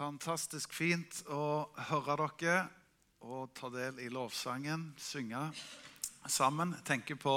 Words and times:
Fantastisk 0.00 0.72
fint 0.72 1.18
å 1.28 1.68
høre 1.90 2.14
dere 2.40 2.60
og 3.20 3.50
ta 3.52 3.68
del 3.68 3.98
i 4.00 4.06
lovsangen, 4.08 4.86
synge 4.96 5.42
sammen. 6.24 6.70
Tenke 6.88 7.18
på 7.20 7.34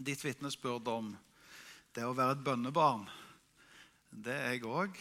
ditt 0.00 0.22
vitnesbyrd 0.24 0.88
om 0.88 1.10
det 1.92 2.06
å 2.08 2.14
være 2.16 2.38
et 2.38 2.46
bønnebarn. 2.46 3.04
Det 4.08 4.32
er 4.32 4.54
jeg 4.54 4.64
òg. 4.64 4.96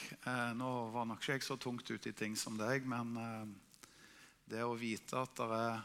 Nå 0.59 0.73
var 0.91 1.07
nok 1.07 1.23
ikke 1.23 1.37
jeg 1.37 1.45
så 1.47 1.55
tungt 1.55 1.93
ute 1.93 2.11
i 2.11 2.17
ting 2.17 2.35
som 2.35 2.59
deg, 2.59 2.83
men 2.83 3.15
eh, 3.23 3.87
det 4.51 4.67
å 4.67 4.75
vite 4.75 5.21
at 5.21 5.31
det 5.39 5.61
er 5.61 5.79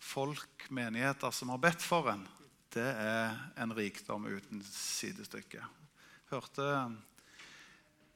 folk, 0.00 0.70
menigheter, 0.72 1.36
som 1.36 1.52
har 1.52 1.60
bedt 1.60 1.84
for 1.84 2.08
en, 2.14 2.24
det 2.72 2.88
er 2.96 3.36
en 3.60 3.76
rikdom 3.76 4.24
uten 4.24 4.64
sidestykke. 4.72 5.68
Hørte 6.32 6.72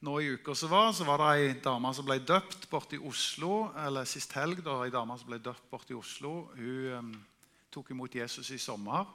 nå 0.03 0.17
I 0.19 0.33
uka 0.35 0.55
som 0.55 0.71
var, 0.71 0.89
så 0.93 1.05
var 1.07 1.21
det 1.21 1.27
ei 1.31 1.51
dame 1.63 1.91
som 1.95 2.07
ble 2.07 2.17
døpt 2.27 2.65
borte 2.67 2.97
i 2.97 3.03
Oslo. 3.07 3.69
Eller 3.85 4.09
sist 4.11 4.33
helg, 4.35 4.59
da, 4.67 4.81
ei 4.83 4.91
dame 4.91 5.15
som 5.15 5.29
ble 5.31 5.39
døpt 5.39 5.69
borte 5.71 5.95
i 5.95 5.99
Oslo. 5.99 6.49
Hun 6.57 6.89
um, 6.99 7.13
tok 7.71 7.93
imot 7.95 8.17
Jesus 8.19 8.51
i 8.51 8.59
sommer. 8.59 9.07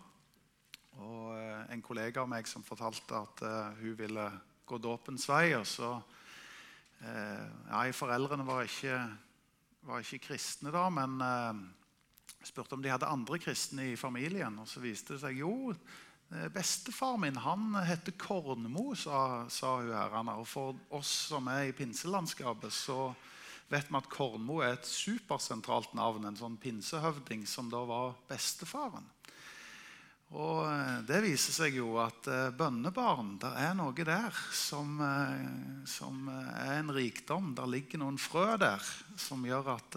Og 0.95 1.34
uh, 1.35 1.66
en 1.75 1.84
kollega 1.84 2.23
av 2.23 2.31
meg 2.31 2.47
som 2.47 2.63
fortalte 2.63 3.20
at 3.20 3.44
uh, 3.44 3.75
hun 3.81 3.97
ville 3.99 4.30
gå 4.63 4.80
dåpens 4.80 5.27
vei. 5.27 5.58
Og 5.59 5.67
så 5.67 5.91
ja, 6.97 7.83
Foreldrene 7.94 8.47
var 8.47 8.63
ikke, 8.66 8.95
var 9.85 10.02
ikke, 10.02 10.23
kristne 10.31 10.72
da, 10.73 10.88
men 10.89 11.19
spurte 12.41 12.73
om 12.73 12.81
de 12.81 12.89
hadde 12.89 13.11
andre 13.11 13.38
kristne 13.44 13.91
i 13.91 13.99
familien. 13.99 14.55
Og 14.63 14.72
så 14.72 14.81
viste 14.81 15.13
det 15.13 15.22
seg 15.22 15.44
jo 15.44 15.75
Eh, 15.75 16.06
bestefar 16.54 17.17
min 17.17 17.38
han 17.38 17.76
heter 17.88 18.12
Kornmo, 18.20 18.95
sa, 18.95 19.45
sa 19.49 19.77
hun 19.80 19.94
her. 19.94 20.16
Og 20.36 20.48
for 20.48 20.76
oss 20.95 21.12
som 21.31 21.48
er 21.52 21.70
i 21.70 21.76
pinselandskapet, 21.76 22.73
så 22.73 23.13
vet 23.72 23.88
vi 23.88 24.00
at 24.00 24.09
Kornmo 24.11 24.59
er 24.61 24.75
et 24.75 24.89
supersentralt 24.89 25.95
navn. 25.95 26.28
En 26.28 26.39
sånn 26.39 26.58
pinsehøvding 26.59 27.45
som 27.47 27.72
da 27.72 27.84
var 27.88 28.17
bestefaren. 28.28 29.08
Og 30.36 30.66
eh, 30.67 30.97
det 31.08 31.22
viser 31.23 31.56
seg 31.56 31.78
jo 31.80 31.94
at 32.03 32.28
eh, 32.28 32.50
bønnebarn, 32.52 33.38
det 33.39 33.53
er 33.64 33.72
noe 33.80 33.95
der 33.95 34.36
som, 34.52 35.00
som 35.88 36.28
er 36.28 36.81
en 36.81 36.91
rikdom. 36.91 37.53
Der 37.56 37.72
ligger 37.72 38.03
noen 38.03 38.19
frø 38.19 38.58
der 38.59 38.84
som 39.16 39.47
gjør 39.47 39.78
at 39.78 39.95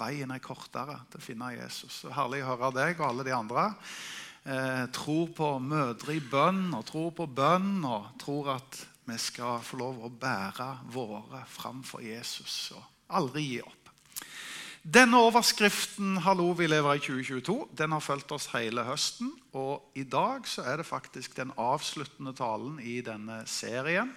veien 0.00 0.32
er 0.32 0.40
kortere 0.40 0.96
til 1.12 1.20
å 1.20 1.26
finne 1.26 1.52
Jesus. 1.58 2.06
Herlig 2.16 2.40
å 2.46 2.54
høre 2.54 2.72
deg 2.80 2.96
og 2.96 3.08
alle 3.10 3.28
de 3.28 3.36
andre 3.36 3.68
eh, 4.44 4.86
tror 4.94 5.28
på 5.36 5.50
mødre 5.62 6.16
i 6.16 6.22
bønn 6.22 6.70
og 6.76 6.86
tror 6.88 7.10
på 7.16 7.26
bønn 7.26 7.84
og 7.84 8.12
tror 8.20 8.54
at 8.56 8.80
vi 9.10 9.18
skal 9.18 9.62
få 9.64 9.80
lov 9.80 10.04
å 10.06 10.12
bære 10.12 10.70
våre 10.94 11.42
framfor 11.50 12.04
Jesus 12.04 12.72
og 12.76 12.84
aldri 13.18 13.46
gi 13.48 13.60
opp. 13.64 13.80
Denne 14.80 15.18
overskriften 15.20 16.22
'Hallo, 16.24 16.52
vi 16.56 16.66
lever 16.66 16.94
i 16.94 17.02
2022' 17.04 17.76
den 17.76 17.92
har 17.92 18.00
fulgt 18.00 18.32
oss 18.32 18.46
hele 18.54 18.84
høsten. 18.84 19.28
Og 19.52 19.92
i 19.94 20.04
dag 20.04 20.48
så 20.48 20.62
er 20.62 20.80
det 20.80 20.86
faktisk 20.86 21.36
den 21.36 21.52
avsluttende 21.58 22.32
talen 22.32 22.78
i 22.80 23.00
denne 23.04 23.42
serien. 23.46 24.14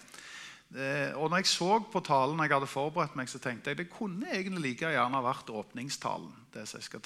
Eh, 0.74 1.12
og 1.14 1.30
når 1.30 1.44
jeg 1.44 1.52
så 1.52 1.76
på 1.94 2.02
talen 2.02 2.40
jeg 2.42 2.50
hadde 2.50 2.70
forberedt 2.70 3.14
meg, 3.18 3.30
så 3.30 3.38
tenkte 3.42 3.70
jeg 3.70 3.78
det 3.84 3.92
kunne 3.94 4.32
egentlig 4.34 4.64
like 4.72 4.90
gjerne 4.90 5.22
vært 5.22 5.52
åpningstalen. 5.54 6.32
det 6.54 6.68
som 6.70 6.80
jeg 6.80 6.86
skal 6.86 7.02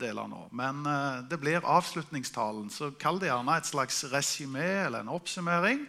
dele 0.00 0.24
nå. 0.28 0.42
Men 0.52 0.84
eh, 0.88 1.20
det 1.28 1.40
blir 1.40 1.64
avslutningstalen. 1.64 2.70
Så 2.70 2.92
kall 3.00 3.20
det 3.20 3.28
gjerne 3.28 3.56
et 3.58 3.68
slags 3.68 4.04
resymé 4.12 4.86
eller 4.86 5.04
en 5.04 5.12
oppsummering 5.12 5.84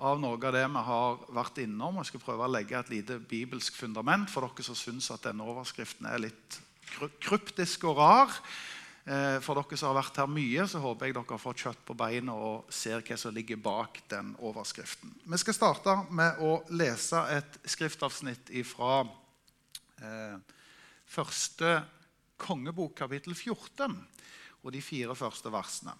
av 0.00 0.20
noe 0.20 0.36
av 0.36 0.52
det 0.56 0.64
vi 0.64 0.82
har 0.84 1.24
vært 1.32 1.62
innom. 1.64 2.00
Jeg 2.00 2.12
skal 2.12 2.24
prøve 2.24 2.44
å 2.44 2.52
legge 2.52 2.76
et 2.78 2.92
lite 2.92 3.18
bibelsk 3.20 3.76
fundament 3.76 4.28
for 4.32 4.44
dere 4.44 4.64
som 4.64 4.76
syns 4.76 5.10
at 5.12 5.24
denne 5.28 5.44
overskriften 5.44 6.08
er 6.08 6.24
litt 6.28 6.60
kryptisk 7.24 7.84
og 7.88 8.00
rar. 8.00 8.36
Eh, 9.04 9.38
for 9.40 9.56
dere 9.56 9.78
som 9.80 9.90
har 9.90 10.02
vært 10.02 10.18
her 10.20 10.28
mye, 10.28 10.66
så 10.68 10.80
håper 10.82 11.08
jeg 11.08 11.16
dere 11.16 11.32
har 11.32 11.40
fått 11.40 11.62
kjøtt 11.64 11.84
på 11.88 11.96
beina 11.96 12.34
og 12.36 12.72
ser 12.74 13.00
hva 13.00 13.16
som 13.16 13.32
ligger 13.34 13.56
bak 13.56 14.02
den 14.12 14.34
overskriften. 14.44 15.14
Vi 15.24 15.40
skal 15.40 15.56
starte 15.56 15.94
med 16.12 16.42
å 16.44 16.58
lese 16.76 17.22
et 17.32 17.56
skriftavsnitt 17.64 18.52
fra 18.68 19.00
eh, 20.04 20.36
første 21.08 21.78
kongebok, 22.40 22.98
kapittel 23.00 23.34
14, 23.34 23.96
og 24.60 24.72
de 24.74 24.82
fire 24.84 25.16
første 25.16 25.52
versene. 25.52 25.96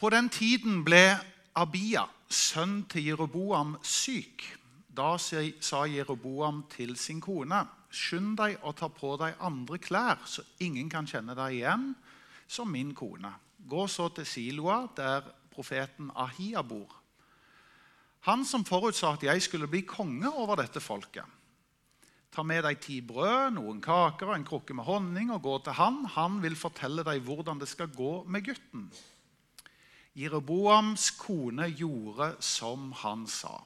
På 0.00 0.08
den 0.08 0.30
tiden 0.32 0.80
ble 0.84 1.18
Abia, 1.60 2.06
sønn 2.30 2.86
til 2.88 3.10
Jeroboam, 3.10 3.74
syk. 3.84 4.46
Da 4.88 5.12
sa 5.20 5.84
Jeroboam 5.84 6.62
til 6.72 6.96
sin 6.96 7.20
kone.: 7.20 7.66
Skynd 7.90 8.36
deg 8.38 8.60
og 8.62 8.76
ta 8.78 8.88
på 8.92 9.16
deg 9.18 9.38
andre 9.42 9.78
klær, 9.82 10.22
så 10.26 10.44
ingen 10.62 10.90
kan 10.90 11.08
kjenne 11.10 11.34
deg 11.38 11.58
igjen 11.58 11.90
som 12.50 12.70
min 12.70 12.94
kone. 12.94 13.32
Gå 13.66 13.86
så 13.90 14.08
til 14.14 14.26
Siloa, 14.26 14.84
der 14.96 15.26
profeten 15.50 16.10
Ahia 16.14 16.62
bor. 16.62 16.96
Han 18.28 18.44
som 18.44 18.64
forutsa 18.68 19.14
at 19.14 19.24
jeg 19.24 19.42
skulle 19.42 19.68
bli 19.70 19.82
konge 19.88 20.28
over 20.28 20.60
dette 20.60 20.82
folket. 20.82 21.24
Ta 22.30 22.44
med 22.46 22.62
deg 22.62 22.78
ti 22.78 23.00
brød, 23.02 23.56
noen 23.56 23.80
kaker 23.82 24.30
og 24.30 24.36
en 24.36 24.46
krukke 24.46 24.74
med 24.76 24.86
honning, 24.86 25.32
og 25.34 25.42
gå 25.42 25.56
til 25.64 25.74
han. 25.80 26.04
Han 26.14 26.38
vil 26.44 26.54
fortelle 26.58 27.02
deg 27.06 27.24
hvordan 27.26 27.58
det 27.58 27.68
skal 27.70 27.90
gå 27.90 28.20
med 28.30 28.44
gutten. 28.46 28.86
Jireboams 30.14 31.10
kone 31.18 31.66
gjorde 31.72 32.34
som 32.44 32.90
han 33.02 33.26
sa. 33.30 33.56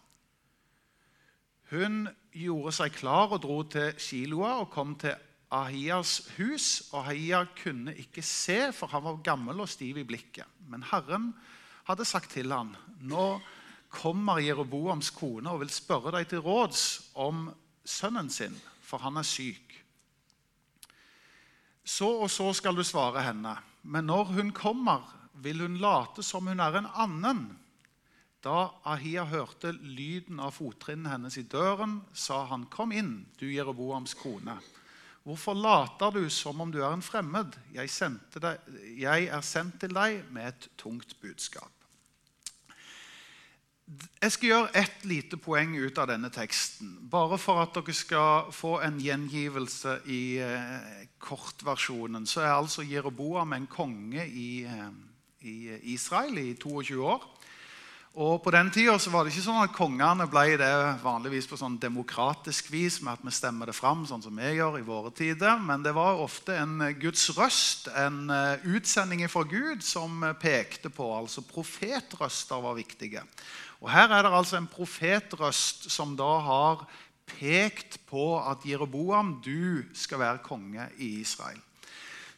Hun 1.74 2.04
gjorde 2.30 2.70
seg 2.76 2.94
klar 2.94 3.32
og 3.34 3.40
dro 3.42 3.62
til 3.66 3.96
Shiloa 3.98 4.60
og 4.62 4.68
kom 4.70 4.92
til 5.00 5.16
Ahias 5.54 6.20
hus. 6.36 6.68
Og 6.92 7.08
Ahia 7.08 7.40
kunne 7.58 7.96
ikke 7.98 8.22
se, 8.22 8.68
for 8.70 8.92
han 8.94 9.02
var 9.02 9.22
gammel 9.26 9.64
og 9.64 9.70
stiv 9.70 9.98
i 9.98 10.06
blikket. 10.06 10.46
Men 10.70 10.86
Herren 10.86 11.32
hadde 11.88 12.06
sagt 12.06 12.30
til 12.36 12.54
han, 12.54 12.70
nå 13.02 13.40
kommer 13.94 14.42
Jeroboams 14.42 15.10
kone 15.14 15.50
og 15.50 15.64
vil 15.64 15.72
spørre 15.74 16.14
deg 16.16 16.30
til 16.30 16.44
råds 16.46 16.84
om 17.20 17.48
sønnen 17.84 18.30
sin, 18.30 18.54
for 18.82 19.02
han 19.02 19.18
er 19.18 19.26
syk. 19.26 19.74
Så 21.84 22.08
og 22.24 22.30
så 22.32 22.48
skal 22.56 22.78
du 22.78 22.84
svare 22.86 23.26
henne, 23.26 23.58
men 23.82 24.08
når 24.08 24.32
hun 24.38 24.54
kommer, 24.56 25.04
vil 25.42 25.60
hun 25.66 25.76
late 25.82 26.22
som 26.24 26.46
hun 26.48 26.62
er 26.62 26.78
en 26.78 26.88
annen 26.94 27.44
da 28.44 28.70
Ahia 28.84 29.24
hørte 29.24 29.72
lyden 29.72 30.40
av 30.44 30.54
fottrinnene 30.58 31.14
hennes 31.14 31.38
i 31.40 31.46
døren, 31.48 32.02
sa 32.12 32.44
han, 32.46 32.66
'Kom 32.66 32.92
inn, 32.92 33.26
du 33.38 33.46
Jeroboams 33.46 34.14
kone.' 34.14 34.60
'Hvorfor 35.24 35.54
later 35.54 36.10
du 36.10 36.28
som 36.28 36.60
om 36.60 36.70
du 36.70 36.82
er 36.82 36.92
en 36.92 37.02
fremmed?' 37.02 37.56
Jeg, 37.72 37.88
deg, 38.40 38.58
'Jeg 38.98 39.24
er 39.26 39.40
sendt 39.40 39.80
til 39.80 39.94
deg 39.94 40.24
med 40.30 40.48
et 40.48 40.68
tungt 40.76 41.16
budskap.' 41.20 41.72
Jeg 44.22 44.32
skal 44.32 44.48
gjøre 44.48 44.76
ett 44.80 45.02
lite 45.04 45.36
poeng 45.36 45.74
ut 45.76 45.98
av 46.00 46.08
denne 46.08 46.30
teksten. 46.32 46.94
Bare 47.10 47.36
for 47.38 47.60
at 47.60 47.74
dere 47.76 47.92
skal 47.92 48.52
få 48.52 48.78
en 48.80 48.96
gjengivelse 49.00 49.98
i 50.08 50.38
eh, 50.40 51.02
kortversjonen. 51.20 52.24
Så 52.26 52.40
er 52.40 52.54
altså 52.54 52.82
Jeroboam 52.82 53.52
en 53.52 53.66
konge 53.66 54.24
i, 54.24 54.64
eh, 54.64 54.88
i 55.44 55.56
Israel 55.92 56.38
i 56.40 56.54
22 56.56 57.04
år. 57.04 57.28
Og 58.14 58.44
På 58.44 58.52
den 58.54 58.68
tida 58.70 58.94
var 59.10 59.26
det 59.26 59.32
ikke 59.32 59.42
sånn 59.42 59.64
at 59.64 59.72
kongene 59.74 60.28
ble 60.30 60.52
det 60.54 60.74
vanligvis 61.02 61.48
på 61.50 61.56
sånn 61.58 61.80
demokratisk 61.82 62.68
vis 62.70 63.00
med 63.02 63.16
at 63.16 63.24
vi 63.26 63.32
stemmer 63.34 63.66
det 63.66 63.74
fram, 63.74 64.04
sånn 64.06 64.22
som 64.22 64.36
vi 64.38 64.52
gjør 64.54 64.76
i 64.78 64.84
våre 64.86 65.10
tider. 65.10 65.56
Men 65.58 65.82
det 65.82 65.96
var 65.96 66.20
ofte 66.22 66.54
en 66.54 66.76
Guds 67.02 67.24
røst, 67.34 67.88
en 67.90 68.30
eh, 68.30 68.62
utsending 68.70 69.24
fra 69.26 69.42
Gud, 69.50 69.82
som 69.82 70.22
pekte 70.38 70.92
på. 70.94 71.08
Altså 71.10 71.42
profetrøster 71.42 72.62
var 72.62 72.78
viktige. 72.78 73.24
Og 73.82 73.90
Her 73.90 74.06
er 74.06 74.22
det 74.22 74.30
altså 74.38 74.60
en 74.60 74.70
profetrøst 74.70 75.90
som 75.90 76.14
da 76.14 76.30
har 76.46 76.86
pekt 77.34 77.98
på 78.06 78.36
at 78.38 78.62
Jeroboam, 78.62 79.40
du 79.42 79.82
skal 79.90 80.22
være 80.22 80.44
konge 80.46 80.86
i 81.02 81.16
Israel. 81.26 81.58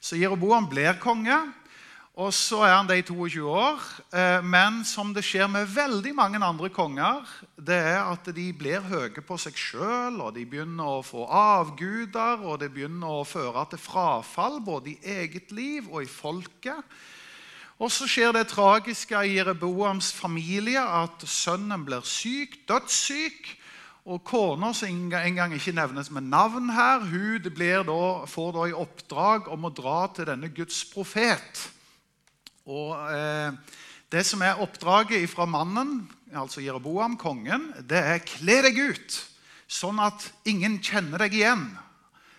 Så 0.01 0.17
Jeroboam 0.17 0.73
blir 0.73 0.97
konge. 1.05 1.37
Og 2.17 2.31
så 2.33 2.63
er 2.65 2.71
han 2.73 2.87
det 2.89 2.97
i 2.97 3.03
22 3.05 3.43
år. 3.45 3.83
Eh, 4.17 4.45
men 4.45 4.79
som 4.89 5.11
det 5.13 5.21
skjer 5.27 5.51
med 5.53 5.69
veldig 5.69 6.15
mange 6.17 6.39
andre 6.41 6.71
konger, 6.73 7.27
det 7.61 7.77
er 7.77 8.07
at 8.09 8.31
de 8.33 8.47
blir 8.57 8.81
høye 8.89 9.21
på 9.21 9.37
seg 9.37 9.59
sjøl, 9.61 10.17
og 10.25 10.33
de 10.33 10.47
begynner 10.49 10.95
å 10.97 11.03
få 11.05 11.27
avguder, 11.29 12.41
og 12.41 12.63
det 12.63 12.71
begynner 12.73 13.19
å 13.19 13.27
føre 13.29 13.67
til 13.69 13.83
frafall 13.85 14.63
både 14.65 14.95
i 14.95 15.13
eget 15.19 15.53
liv 15.53 15.93
og 15.93 16.07
i 16.07 16.09
folket. 16.09 16.97
Og 17.77 17.93
så 17.93 18.09
skjer 18.09 18.33
det 18.33 18.47
tragiske 18.49 19.21
i 19.21 19.37
Jereboams 19.37 20.15
familie 20.17 20.81
at 20.81 21.21
sønnen 21.29 21.85
blir 21.85 22.01
syk, 22.09 22.63
dødssyk. 22.65 23.53
Og 24.07 24.23
kona, 24.25 24.71
som 24.73 24.89
engang 24.89 25.53
ikke 25.53 25.75
nevnes 25.77 26.09
med 26.15 26.31
navn 26.31 26.71
her, 26.73 27.03
hun 27.11 27.43
da, 27.45 28.03
får 28.25 28.53
da 28.57 28.69
i 28.71 28.77
oppdrag 28.87 29.51
om 29.53 29.67
å 29.67 29.75
dra 29.75 30.07
til 30.15 30.31
denne 30.31 30.49
Guds 30.49 30.85
profet 30.89 31.67
og 32.67 32.95
eh, 33.15 33.53
Det 34.11 34.23
som 34.27 34.43
er 34.43 34.61
oppdraget 34.63 35.27
fra 35.31 35.47
mannen, 35.51 36.05
altså 36.35 36.63
Jeroboam, 36.63 37.17
kongen, 37.19 37.73
det 37.83 37.99
er 37.99 38.23
kle 38.23 38.61
deg 38.63 38.79
ut. 38.79 39.23
sånn 39.67 39.99
at 39.99 40.29
ingen 40.47 40.79
kjenner 40.79 41.19
deg 41.25 41.35
igjen. 41.35 41.65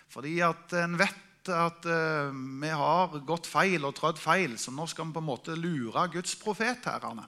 Fordi 0.08 0.38
at 0.40 0.72
en 0.72 0.96
vet 0.96 1.50
at 1.52 1.84
eh, 1.84 2.32
vi 2.32 2.70
har 2.72 3.18
gått 3.28 3.46
feil 3.48 3.84
og 3.84 3.94
trødd 3.96 4.20
feil, 4.20 4.56
så 4.58 4.72
nå 4.72 4.86
skal 4.88 5.08
vi 5.08 5.16
på 5.16 5.22
en 5.22 5.28
måte 5.28 5.56
lure 5.56 6.08
Guds 6.12 6.34
profetherrene. 6.40 7.26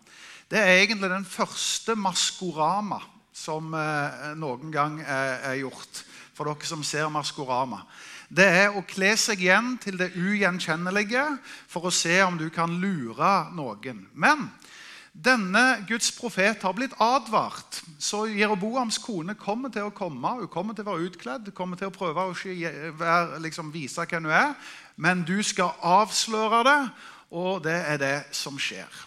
Det 0.50 0.58
er 0.58 0.81
egentlig 0.81 1.11
den 1.12 1.29
første 1.29 1.94
Maskorama 1.94 3.00
som 3.32 3.75
eh, 3.76 4.32
noen 4.41 4.73
gang 4.75 5.00
er, 5.05 5.37
er, 5.53 5.61
gjort. 5.62 6.03
For 6.35 6.49
dere 6.49 6.69
som 6.69 6.82
ser 6.87 7.12
Maskorama. 7.12 7.85
Det 8.31 8.47
er 8.47 8.77
å 8.79 8.85
kle 8.87 9.11
seg 9.19 9.41
igjen 9.43 9.73
til 9.82 9.97
det 9.99 10.12
ugjenkjennelige 10.15 11.25
for 11.71 11.88
å 11.88 11.94
se 11.94 12.21
om 12.23 12.37
du 12.38 12.47
kan 12.55 12.77
lure 12.79 13.32
noen. 13.56 14.05
Men 14.15 14.47
denne 15.11 15.82
Guds 15.88 16.12
profet 16.15 16.62
har 16.62 16.77
blitt 16.79 16.94
advart. 17.03 17.81
Så 17.99 18.29
Jeroboams 18.31 19.00
kone 19.03 19.35
kommer 19.35 19.73
til 19.75 19.88
å 19.88 19.94
komme. 19.94 20.37
Hun 20.38 20.53
kommer 20.53 20.79
til 20.79 20.87
å 20.87 20.93
være 20.93 21.09
utkledd, 21.11 21.50
kommer 21.56 21.81
til 21.81 21.91
å 21.91 21.94
prøve 21.94 22.29
å 22.31 23.41
liksom, 23.43 23.73
vise 23.75 24.06
hvem 24.06 24.31
hun 24.31 24.37
er. 24.38 24.55
Men 24.94 25.27
du 25.27 25.41
skal 25.43 25.75
avsløre 25.82 26.62
det, 26.69 26.81
og 27.35 27.65
det 27.67 27.79
er 27.82 27.99
det 27.99 28.17
som 28.37 28.59
skjer. 28.62 29.06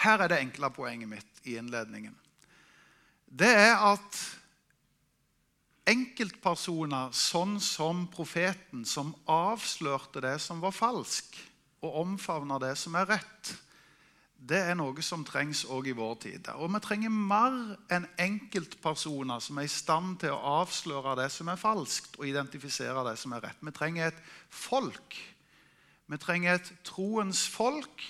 Her 0.00 0.24
er 0.24 0.32
det 0.32 0.40
enkle 0.40 0.72
poenget 0.72 1.10
mitt 1.10 1.44
i 1.44 1.58
innledningen. 1.60 2.16
Det 3.28 3.50
er 3.52 3.76
at 3.92 4.39
enkeltpersoner 5.90 7.14
sånn 7.16 7.58
som 7.62 8.06
profeten, 8.12 8.84
som 8.86 9.12
avslørte 9.30 10.22
det 10.24 10.36
som 10.42 10.62
var 10.62 10.74
falsk, 10.76 11.36
og 11.80 11.98
omfavna 12.04 12.60
det 12.62 12.76
som 12.78 12.96
er 13.00 13.08
rett, 13.16 13.52
det 14.40 14.56
er 14.70 14.76
noe 14.78 15.02
som 15.04 15.20
trengs 15.26 15.66
òg 15.68 15.90
i 15.90 15.96
vår 15.96 16.14
tid. 16.22 16.46
Og 16.56 16.70
vi 16.72 16.80
trenger 16.80 17.12
mer 17.12 17.56
enn 17.92 18.06
enkeltpersoner 18.20 19.42
som 19.44 19.58
er 19.60 19.68
i 19.68 19.72
stand 19.72 20.16
til 20.22 20.32
å 20.32 20.54
avsløre 20.62 21.18
det 21.20 21.28
som 21.34 21.50
er 21.52 21.60
falskt, 21.60 22.16
og 22.16 22.28
identifisere 22.28 23.04
det 23.10 23.18
som 23.20 23.34
er 23.36 23.44
rett. 23.44 23.60
Vi 23.60 23.74
trenger 23.76 24.08
et 24.08 24.22
folk. 24.48 25.18
Vi 26.08 26.18
trenger 26.20 26.56
et 26.56 26.72
troens 26.88 27.44
folk 27.52 28.06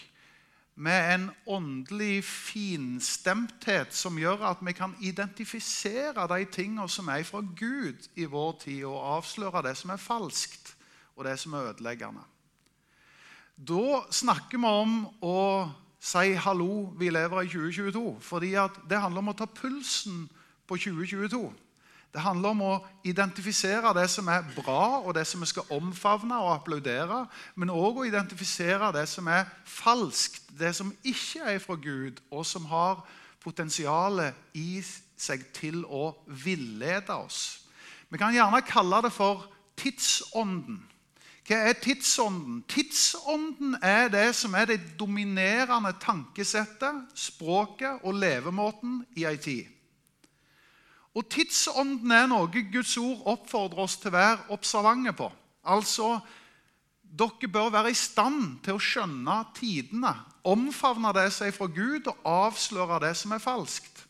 med 0.80 1.14
en 1.14 1.24
åndelig 1.46 2.22
finstemthet 2.24 3.92
som 3.92 4.16
gjør 4.18 4.46
at 4.48 4.62
vi 4.64 4.72
kan 4.72 4.94
identifisere 5.04 6.24
de 6.32 6.46
tingene 6.48 6.88
som 6.88 7.10
er 7.12 7.26
fra 7.28 7.42
Gud 7.44 8.08
i 8.16 8.24
vår 8.24 8.54
tid, 8.64 8.84
og 8.88 9.18
avsløre 9.18 9.62
det 9.68 9.76
som 9.76 9.92
er 9.92 10.00
falskt, 10.00 10.72
og 11.16 11.26
det 11.28 11.36
som 11.40 11.52
er 11.54 11.72
ødeleggende. 11.74 12.24
Da 13.60 14.00
snakker 14.08 14.56
vi 14.56 14.66
om 14.66 15.06
å 15.20 15.68
si 16.00 16.32
'hallo, 16.32 16.94
vi 16.96 17.10
lever 17.10 17.42
i 17.42 17.48
2022'. 17.48 18.20
fordi 18.20 18.50
det 18.88 19.00
handler 19.00 19.18
om 19.18 19.28
å 19.28 19.36
ta 19.36 19.44
pulsen 19.44 20.30
på 20.66 20.76
2022. 20.76 21.52
Det 22.10 22.22
handler 22.24 22.50
om 22.50 22.62
å 22.66 22.78
identifisere 23.06 23.92
det 23.94 24.08
som 24.10 24.26
er 24.32 24.42
bra, 24.56 24.98
og 25.04 25.14
det 25.14 25.22
som 25.30 25.42
vi 25.42 25.46
skal 25.46 25.68
omfavne 25.70 26.40
og 26.42 26.56
applaudere. 26.56 27.22
Men 27.54 27.70
òg 27.70 28.00
å 28.00 28.06
identifisere 28.08 28.90
det 28.96 29.06
som 29.08 29.30
er 29.30 29.46
falskt, 29.62 30.50
det 30.58 30.72
som 30.74 30.90
ikke 31.06 31.46
er 31.54 31.62
fra 31.62 31.78
Gud, 31.78 32.18
og 32.30 32.42
som 32.46 32.66
har 32.66 33.04
potensialet 33.40 34.34
i 34.58 34.82
seg 35.20 35.46
til 35.54 35.84
å 35.86 36.10
villede 36.26 37.14
oss. 37.14 37.60
Vi 38.10 38.18
kan 38.18 38.34
gjerne 38.34 38.64
kalle 38.66 39.04
det 39.06 39.12
for 39.14 39.46
tidsånden. 39.78 40.80
Hva 41.46 41.58
er 41.70 41.78
tidsånden? 41.82 42.60
Tidsånden 42.70 43.76
er 43.82 44.10
det 44.10 44.28
som 44.38 44.54
er 44.58 44.66
det 44.70 44.80
dominerende 44.98 45.92
tankesettet, 46.02 47.06
språket 47.14 48.02
og 48.02 48.18
levemåten 48.18 49.00
i 49.18 49.26
ei 49.30 49.38
tid. 49.38 49.79
Og 51.16 51.26
tidsånden 51.26 52.12
er 52.14 52.28
noe 52.30 52.50
Guds 52.70 52.94
ord 53.00 53.24
oppfordrer 53.32 53.82
oss 53.82 53.96
til 53.98 54.12
å 54.12 54.16
være 54.16 54.52
observante 54.54 55.12
på. 55.18 55.26
Altså, 55.66 56.20
dere 57.02 57.50
bør 57.50 57.72
være 57.74 57.90
i 57.90 57.98
stand 57.98 58.60
til 58.64 58.78
å 58.78 58.82
skjønne 58.82 59.40
tidene, 59.56 60.12
omfavne 60.46 61.10
det 61.16 61.26
som 61.34 61.48
er 61.48 61.56
fra 61.56 61.66
Gud, 61.66 62.06
og 62.06 62.28
avsløre 62.30 63.00
det 63.02 63.16
som 63.18 63.34
er 63.34 63.42
falskt. 63.42 64.04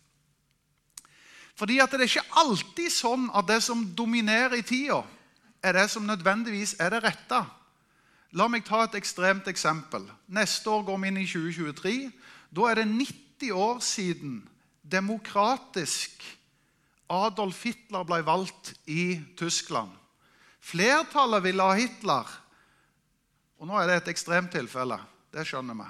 Fordi 1.56 1.78
at 1.80 1.92
det 1.92 2.04
er 2.04 2.08
ikke 2.08 2.40
alltid 2.40 2.92
sånn 2.92 3.26
at 3.36 3.48
det 3.48 3.58
som 3.64 3.82
dominerer 3.96 4.60
i 4.60 4.64
tida, 4.64 5.00
er 5.60 5.76
det 5.76 5.88
som 5.92 6.06
nødvendigvis 6.08 6.76
er 6.80 6.94
det 6.94 7.02
rette. 7.04 7.40
La 8.36 8.46
meg 8.48 8.64
ta 8.64 8.84
et 8.84 8.94
ekstremt 8.96 9.48
eksempel. 9.50 10.06
Neste 10.30 10.70
år 10.70 10.86
går 10.86 11.00
vi 11.02 11.10
inn 11.10 11.18
i 11.20 11.26
2023. 11.28 11.94
Da 12.54 12.68
er 12.70 12.80
det 12.80 12.86
90 12.88 13.52
år 13.56 13.80
siden 13.84 14.38
demokratisk 14.80 16.24
Adolf 17.10 17.64
Hitler 17.66 18.04
ble 18.06 18.20
valgt 18.26 18.74
i 18.86 19.18
Tyskland. 19.38 19.90
Flertallet 20.60 21.42
ville 21.42 21.64
ha 21.64 21.74
Hitler. 21.74 22.28
Og 23.58 23.68
Nå 23.68 23.76
er 23.80 23.90
det 23.90 23.96
et 24.00 24.12
ekstremt 24.14 24.52
tilfelle. 24.54 24.98
Det 25.32 25.44
skjønner 25.46 25.76
vi. 25.76 25.88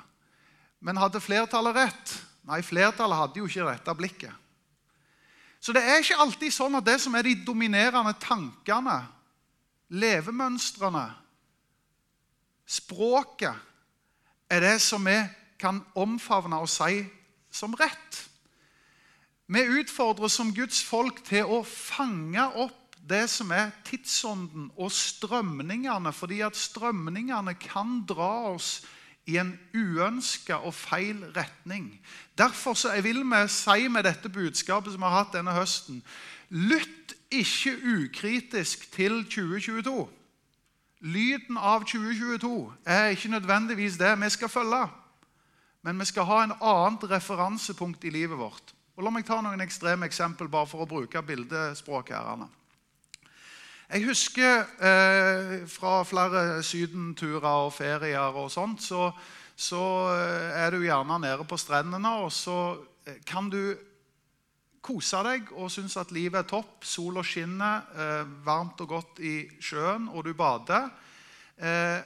Men 0.81 1.01
hadde 1.01 1.21
flertallet 1.21 1.77
rett? 1.77 2.15
Nei, 2.49 2.63
flertallet 2.65 3.21
hadde 3.21 3.43
jo 3.43 3.49
ikke 3.51 3.67
retta 3.69 3.95
blikket. 3.95 4.33
Så 5.61 5.75
det 5.77 5.83
er 5.85 6.01
ikke 6.01 6.23
alltid 6.23 6.55
sånn 6.57 6.79
at 6.79 6.87
det 6.87 6.97
som 7.03 7.15
er 7.19 7.27
de 7.27 7.35
dominerende 7.45 8.15
tankene, 8.23 8.97
levemønstrene, 9.93 11.05
språket, 12.65 13.69
er 14.51 14.65
det 14.65 14.79
som 14.83 15.05
vi 15.05 15.19
kan 15.61 15.83
omfavne 15.99 16.63
og 16.63 16.71
si 16.71 17.05
som 17.53 17.75
rett. 17.77 18.23
Vi 19.51 19.65
utfordres 19.81 20.37
som 20.39 20.53
Guds 20.55 20.79
folk 20.87 21.25
til 21.27 21.49
å 21.51 21.65
fange 21.67 22.45
opp 22.55 22.95
det 23.11 23.25
som 23.33 23.51
er 23.51 23.73
tidsånden 23.89 24.69
og 24.79 24.93
strømningene, 24.95 26.13
fordi 26.15 26.39
at 26.47 26.59
strømningene 26.59 27.57
kan 27.59 28.05
dra 28.07 28.53
oss 28.53 28.85
i 29.27 29.41
en 29.43 29.57
uønska 29.75 30.61
og 30.63 30.75
feil 30.75 31.25
retning. 31.35 31.91
Derfor 32.39 32.79
vil 33.03 33.25
vi 33.27 33.43
si 33.51 33.89
med 33.91 34.07
dette 34.07 34.31
budskapet 34.31 34.95
som 34.95 35.03
vi 35.03 35.11
har 35.11 35.25
hatt 35.25 35.35
denne 35.35 35.57
høsten 35.57 36.03
Lytt 36.51 37.15
ikke 37.31 37.77
ukritisk 37.79 38.89
til 38.91 39.23
2022. 39.31 40.09
Lyden 41.01 41.59
av 41.59 41.85
2022 41.87 42.73
er 42.87 43.15
ikke 43.15 43.31
nødvendigvis 43.31 43.99
det 44.01 44.17
vi 44.19 44.31
skal 44.35 44.51
følge. 44.51 44.83
Men 45.87 46.03
vi 46.03 46.09
skal 46.11 46.27
ha 46.27 46.43
en 46.45 46.57
annet 46.59 47.07
referansepunkt 47.13 48.05
i 48.05 48.11
livet 48.11 48.39
vårt. 48.39 48.75
Og 48.99 49.05
La 49.07 49.11
meg 49.15 49.27
ta 49.27 49.39
noen 49.41 49.63
ekstreme 49.63 50.09
eksempel 50.11 50.49
bare 50.51 50.69
for 50.69 50.83
å 50.85 50.89
bruke 50.89 51.23
bildespråk. 51.25 52.11
Jeg 53.91 54.05
husker 54.07 54.65
eh, 54.87 55.53
fra 55.71 56.01
flere 56.07 56.63
sydenturer 56.67 57.67
og 57.67 57.73
ferier 57.75 58.37
og 58.39 58.51
sånt, 58.53 58.83
så, 58.83 59.09
så 59.57 59.83
eh, 60.15 60.59
er 60.65 60.75
du 60.75 60.85
gjerne 60.85 61.21
nede 61.23 61.47
på 61.49 61.59
strendene, 61.59 62.13
og 62.25 62.33
så 62.35 62.59
eh, 63.07 63.23
kan 63.27 63.51
du 63.51 63.63
kose 64.83 65.23
deg 65.27 65.51
og 65.55 65.71
synes 65.73 65.97
at 66.01 66.13
livet 66.15 66.43
er 66.43 66.49
topp. 66.51 66.85
Sola 66.87 67.23
skinner, 67.27 67.87
eh, 67.95 68.25
varmt 68.47 68.81
og 68.85 68.95
godt 68.95 69.23
i 69.23 69.37
sjøen, 69.63 70.09
og 70.11 70.27
du 70.27 70.35
bader. 70.35 70.91
Eh, 71.57 72.01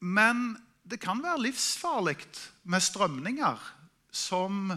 men 0.00 0.54
det 0.82 1.00
kan 1.02 1.22
være 1.22 1.42
livsfarlig 1.46 2.16
med 2.64 2.82
strømninger 2.82 3.66
som 4.10 4.72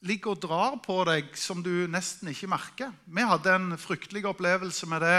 ligger 0.00 0.34
og 0.34 0.42
drar 0.42 0.76
på 0.84 1.02
deg 1.08 1.32
som 1.36 1.60
du 1.64 1.86
nesten 1.90 2.30
ikke 2.32 2.48
merker. 2.50 2.92
Vi 3.04 3.24
hadde 3.26 3.54
en 3.54 3.78
fryktelig 3.80 4.24
opplevelse 4.30 4.88
med 4.88 5.04
det 5.04 5.18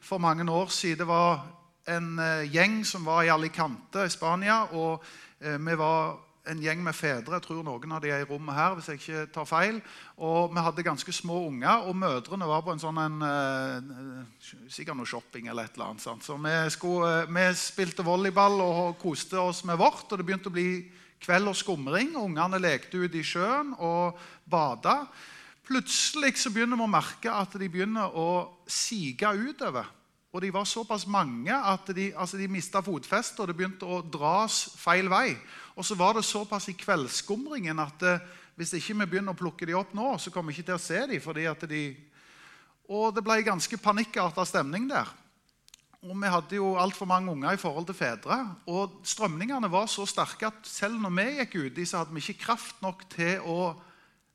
for 0.00 0.22
mange 0.22 0.46
år 0.48 0.72
siden. 0.72 1.02
Det 1.02 1.08
var 1.08 1.44
en 1.92 2.18
eh, 2.18 2.48
gjeng 2.52 2.82
som 2.86 3.04
var 3.04 3.24
i 3.26 3.32
Alicante 3.32 4.06
i 4.06 4.12
Spania. 4.12 4.62
og 4.72 5.04
eh, 5.40 5.58
vi 5.58 5.76
var 5.76 6.16
en 6.48 6.62
gjeng 6.62 6.80
med 6.82 6.94
fedre. 6.94 7.36
Jeg 7.36 7.44
tror 7.44 7.62
noen 7.62 7.92
av 7.94 8.00
de 8.02 8.10
er 8.10 8.24
i 8.24 8.26
rommet 8.26 8.56
her. 8.56 8.74
hvis 8.74 8.88
jeg 8.88 8.98
ikke 8.98 9.26
tar 9.34 9.46
feil. 9.46 9.80
Og 10.16 10.54
Vi 10.54 10.60
hadde 10.60 10.82
ganske 10.82 11.12
små 11.12 11.46
unger, 11.46 11.86
og 11.86 11.96
mødrene 11.96 12.48
var 12.48 12.62
på 12.62 12.72
en 12.72 12.82
sånn 12.82 12.98
en, 12.98 13.22
uh, 13.22 14.24
Sikkert 14.68 14.96
noe 14.96 15.06
shopping 15.06 15.46
eller 15.46 15.64
et 15.64 15.76
eller 15.76 15.92
annet. 15.92 16.02
Sant? 16.02 16.24
Så 16.24 16.36
vi, 16.36 16.56
skulle, 16.70 17.26
vi, 17.28 17.46
spilte 17.54 18.02
volleyball 18.02 18.60
og 18.60 18.98
koste 18.98 19.38
oss 19.38 19.62
med 19.64 19.78
vårt. 19.78 20.10
og 20.10 20.18
Det 20.18 20.26
begynte 20.26 20.50
å 20.50 20.56
bli 20.56 20.90
kveld 21.22 21.50
og 21.50 21.56
skumring. 21.58 22.12
Ungene 22.18 22.60
lekte 22.60 23.00
ute 23.00 23.20
i 23.20 23.26
sjøen 23.26 23.72
og 23.78 24.18
bada. 24.50 25.06
Plutselig 25.66 26.36
så 26.42 26.50
begynner 26.52 26.80
vi 26.80 26.86
å 26.86 26.90
merke 26.90 27.32
at 27.32 27.54
de 27.58 27.68
begynner 27.70 28.14
å 28.18 28.28
sige 28.66 29.30
utover. 29.30 29.86
Og 30.32 30.40
de 30.40 30.48
var 30.52 30.64
såpass 30.64 31.04
mange 31.06 31.52
at 31.52 31.90
de, 31.92 32.08
altså 32.16 32.38
de 32.40 32.48
mista 32.48 32.80
fotfestet, 32.82 33.40
og 33.40 33.50
det 33.50 33.56
begynte 33.56 33.84
å 33.84 34.00
dras 34.00 34.62
feil 34.80 35.10
vei. 35.12 35.34
Og 35.76 35.84
så 35.84 35.96
var 35.96 36.16
det 36.16 36.24
såpass 36.24 36.70
i 36.72 36.76
kveldsskumringen 36.76 37.82
at 37.84 38.06
eh, 38.08 38.22
hvis 38.56 38.72
ikke 38.78 38.96
vi 39.02 39.10
begynner 39.12 39.36
å 39.36 39.38
plukke 39.38 39.68
dem 39.68 39.78
opp 39.78 39.92
nå, 39.96 40.14
så 40.18 40.32
kommer 40.32 40.52
vi 40.52 40.60
ikke 40.60 40.70
til 40.72 40.80
å 40.80 40.82
se 40.82 41.04
dem. 41.12 41.20
fordi 41.20 41.46
at 41.48 41.68
de... 41.68 41.82
Og 42.92 43.12
det 43.14 43.22
ble 43.24 43.38
ganske 43.44 43.78
panikkarta 43.80 44.44
stemning 44.48 44.88
der. 44.90 45.08
Og 46.02 46.16
vi 46.18 46.30
hadde 46.34 46.58
jo 46.58 46.72
altfor 46.82 47.06
mange 47.06 47.30
unger 47.30 47.54
i 47.54 47.60
forhold 47.60 47.86
til 47.86 47.94
fedre. 47.94 48.36
Og 48.66 48.96
strømningene 49.06 49.70
var 49.70 49.86
så 49.86 50.02
sterke 50.10 50.48
at 50.48 50.66
selv 50.66 50.98
når 50.98 51.14
vi 51.14 51.26
gikk 51.38 51.54
uti, 51.62 51.84
så 51.86 52.00
hadde 52.00 52.16
vi 52.16 52.24
ikke 52.24 52.48
kraft 52.48 52.80
nok 52.82 53.04
til 53.12 53.44
å 53.46 53.70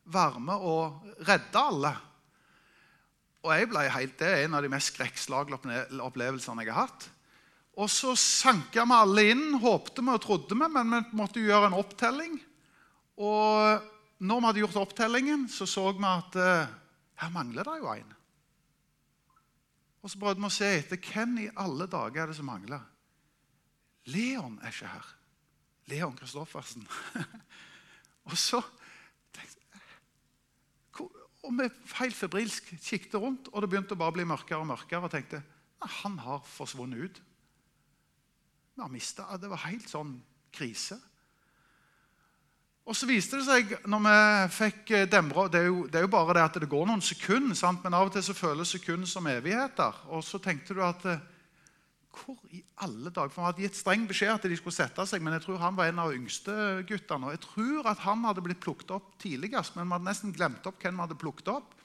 være 0.08 0.40
med 0.40 0.64
og 0.64 1.20
redde 1.28 1.60
alle. 1.60 1.92
Og 3.44 3.52
jeg 3.52 3.70
ble 3.72 3.84
helt, 3.92 4.16
Det 4.20 4.28
er 4.28 4.46
en 4.46 4.56
av 4.56 4.64
de 4.64 4.72
mest 4.72 4.94
skrekkslagne 4.94 5.60
opplevelsene 6.04 6.64
jeg 6.64 6.72
har 6.72 6.88
hatt. 6.88 7.10
Og 7.78 7.92
så 7.92 8.16
sanka 8.16 8.88
vi 8.88 8.96
alle 8.96 9.30
inn, 9.36 9.46
håpte 9.62 10.02
vi 10.02 10.16
og 10.16 10.24
trodde 10.24 10.56
vi, 10.56 10.72
men 10.72 10.96
vi 10.96 11.20
måtte 11.20 11.44
jo 11.44 11.52
gjøre 11.52 11.68
en 11.70 11.78
opptelling. 11.84 12.40
Og 13.20 13.84
når 14.24 14.40
vi 14.40 14.48
hadde 14.48 14.64
gjort 14.64 14.84
opptellingen, 14.88 15.50
så 15.52 15.68
så 15.70 15.92
vi 15.92 16.08
at 16.08 16.40
uh, 16.40 16.72
her 17.22 17.36
mangler 17.36 17.68
det 17.68 17.82
jo 17.84 17.92
en. 17.92 18.17
Og 20.02 20.12
så 20.12 20.20
prøvde 20.22 20.42
vi 20.42 20.50
å 20.50 20.54
se 20.54 20.70
etter 20.78 21.02
hvem 21.02 21.38
i 21.44 21.52
alle 21.58 21.88
dager 21.92 22.24
er 22.24 22.32
det 22.32 22.38
som 22.38 22.48
mangler. 22.50 22.84
Leon 24.08 24.60
er 24.62 24.72
ikke 24.72 24.92
her. 24.92 25.14
Leon 25.92 26.16
Kristoffersen. 26.18 26.86
og 28.30 28.38
så 28.40 28.62
og 31.48 31.54
vi 31.56 31.68
helt 32.02 32.18
febrilsk 32.18 32.74
kikket 32.76 33.14
rundt, 33.22 33.48
og 33.54 33.64
det 33.64 33.70
begynte 33.72 33.96
å 33.96 34.00
bare 34.00 34.18
bli 34.18 34.26
mørkere 34.28 34.60
og 34.60 34.68
mørkere. 34.68 35.08
Og 35.08 35.14
tenkte 35.14 35.40
han 36.02 36.18
har 36.20 36.42
forsvunnet 36.44 37.04
ut. 37.06 37.20
Vi 38.76 38.84
har 38.84 38.92
mista 38.92 39.38
Det 39.40 39.50
var 39.50 39.64
helt 39.68 39.88
sånn 39.90 40.18
krise. 40.54 40.98
Og 42.88 42.96
så 42.96 43.08
viste 43.10 43.36
det 43.36 43.44
seg, 43.44 43.72
når 43.92 44.04
vi 44.06 44.18
fikk 44.56 44.92
eh, 44.96 45.08
demre 45.12 45.50
det, 45.52 45.66
det, 45.92 46.00
er 46.00 46.06
jo 46.06 46.12
bare 46.12 46.38
det 46.38 46.44
at 46.46 46.60
det 46.64 46.70
går 46.72 46.86
noen 46.88 47.04
sekunder, 47.04 47.58
sant? 47.60 47.82
men 47.84 47.96
av 47.98 48.08
og 48.08 48.14
til 48.16 48.24
så 48.24 48.36
føles 48.38 48.72
sekunder 48.72 49.10
som 49.12 49.28
evigheter. 49.28 50.06
Og 50.16 50.24
så 50.24 50.40
tenkte 50.40 50.78
du 50.78 50.80
at 50.86 51.04
eh, 51.12 51.26
hvor 52.18 52.38
i 52.56 52.62
alle 52.82 53.12
dager 53.12 53.34
For 53.34 53.44
Han 53.44 53.52
hadde 53.52 53.66
gitt 53.66 53.78
streng 53.78 54.06
beskjed 54.10 54.32
at 54.34 54.48
de 54.48 54.58
skulle 54.58 54.76
sette 54.76 55.04
seg, 55.10 55.24
men 55.24 55.36
jeg 55.36 55.44
tror 55.44 55.60
han 55.62 55.76
var 55.78 55.92
en 55.92 56.00
av 56.02 56.14
yngste 56.16 56.54
guttene. 56.88 57.28
Og 57.28 57.36
jeg 57.36 57.44
tror 57.44 57.90
at 57.92 58.06
han 58.06 58.24
hadde 58.26 58.46
blitt 58.46 58.64
plukket 58.64 58.96
opp 58.96 59.12
tidligst, 59.22 59.76
men 59.76 59.90
vi 59.90 59.98
hadde 59.98 60.08
nesten 60.08 60.34
glemt 60.36 60.70
opp 60.70 60.80
hvem 60.82 60.96
vi 60.96 61.06
hadde 61.06 61.20
plukket 61.20 61.52
opp. 61.54 61.76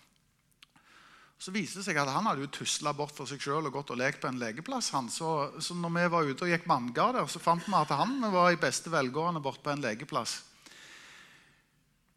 Så 1.43 1.51
viste 1.51 1.81
det 1.81 1.89
seg 1.89 1.99
at 1.99 2.13
Han 2.15 2.29
hadde 2.31 2.47
jo 2.47 2.53
tusla 2.55 2.95
bort 2.95 3.17
for 3.17 3.27
seg 3.27 3.43
sjøl 3.43 3.67
og 3.67 3.75
gått 3.75 3.91
og 3.91 3.99
lekt 3.99 4.23
på 4.23 4.31
en 4.31 4.39
legeplass. 4.39 4.93
han. 4.95 5.11
Så, 5.11 5.51
så 5.59 5.75
når 5.75 5.97
vi 5.99 6.07
var 6.15 6.31
ute 6.31 6.47
og 6.47 6.55
gikk 6.55 6.71
manngard 6.71 7.19
der, 7.19 7.27
så 7.27 7.43
fant 7.43 7.67
vi 7.67 7.75
at 7.75 7.99
han 7.99 8.21
var 8.31 8.55
i 8.55 8.61
beste 8.63 8.93
velgående 8.95 9.43
bort 9.43 9.59
på 9.65 9.75
en 9.75 9.83
legeplass. 9.83 10.39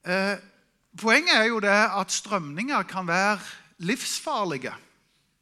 Eh, 0.05 0.37
poenget 0.97 1.33
er 1.35 1.47
jo 1.49 1.59
det 1.59 1.73
at 1.73 2.11
strømninger 2.11 2.83
kan 2.83 3.07
være 3.07 3.39
livsfarlige 3.77 4.73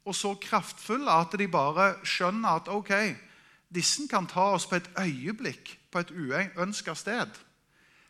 og 0.04 0.14
så 0.14 0.34
kraftfulle 0.40 1.12
at 1.12 1.36
de 1.38 1.48
bare 1.48 1.94
skjønner 2.04 2.60
at 2.60 2.68
ok, 2.68 2.92
disse 3.74 4.08
kan 4.08 4.26
ta 4.28 4.52
oss 4.54 4.66
på 4.68 4.76
et 4.76 4.90
øyeblikk 5.00 5.76
på 5.92 6.00
et 6.00 6.10
uønska 6.10 6.94
sted. 6.94 7.30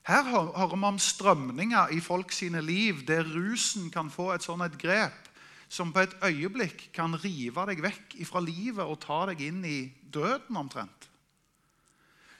Her 0.07 0.23
hører 0.23 0.77
vi 0.77 0.85
om 0.85 0.99
strømninger 0.99 1.95
i 1.97 2.01
folk 2.01 2.33
sine 2.33 2.61
liv 2.63 3.07
der 3.07 3.25
rusen 3.25 3.91
kan 3.91 4.11
få 4.11 4.33
et 4.35 4.43
sånt 4.43 4.63
et 4.67 4.79
grep 4.79 5.31
som 5.69 5.93
på 5.93 6.05
et 6.05 6.15
øyeblikk 6.23 6.91
kan 6.95 7.17
rive 7.19 7.65
deg 7.71 7.83
vekk 7.83 8.19
fra 8.29 8.43
livet 8.45 8.85
og 8.85 9.01
ta 9.03 9.25
deg 9.31 9.41
inn 9.43 9.65
i 9.65 9.89
døden 10.13 10.57
omtrent. 10.57 11.09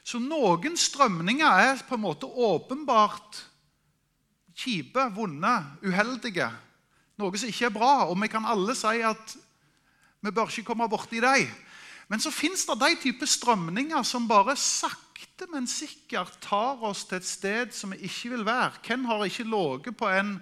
Så 0.05 0.21
noen 0.21 0.77
strømninger 0.77 1.59
er 1.65 1.81
på 1.87 1.97
en 1.97 2.05
måte 2.05 2.29
åpenbart 2.29 3.41
kjipe, 4.55 5.09
vonde, 5.15 5.55
uheldige. 5.83 6.49
Noe 7.19 7.39
som 7.39 7.51
ikke 7.51 7.69
er 7.69 7.75
bra. 7.75 7.93
Og 8.09 8.17
vi 8.21 8.31
kan 8.31 8.47
alle 8.47 8.75
si 8.77 9.03
at 9.05 9.35
vi 10.25 10.33
bør 10.33 10.49
ikke 10.49 10.71
komme 10.71 10.89
borti 10.89 11.21
dem. 11.23 11.51
Men 12.07 12.21
så 12.21 12.31
fins 12.33 12.65
det 12.69 12.77
de 12.81 12.91
typer 13.01 13.29
strømninger 13.29 14.03
som 14.05 14.27
bare 14.29 14.55
sakte, 14.59 15.47
men 15.51 15.67
sikkert 15.67 16.37
tar 16.43 16.81
oss 16.85 17.05
til 17.09 17.17
et 17.17 17.27
sted 17.27 17.73
som 17.73 17.93
vi 17.93 18.05
ikke 18.05 18.35
vil 18.35 18.45
være. 18.45 18.77
Hvem 18.85 19.05
har 19.09 19.25
ikke 19.25 19.47
ligget 19.49 19.97
på 19.97 20.09
en 20.09 20.35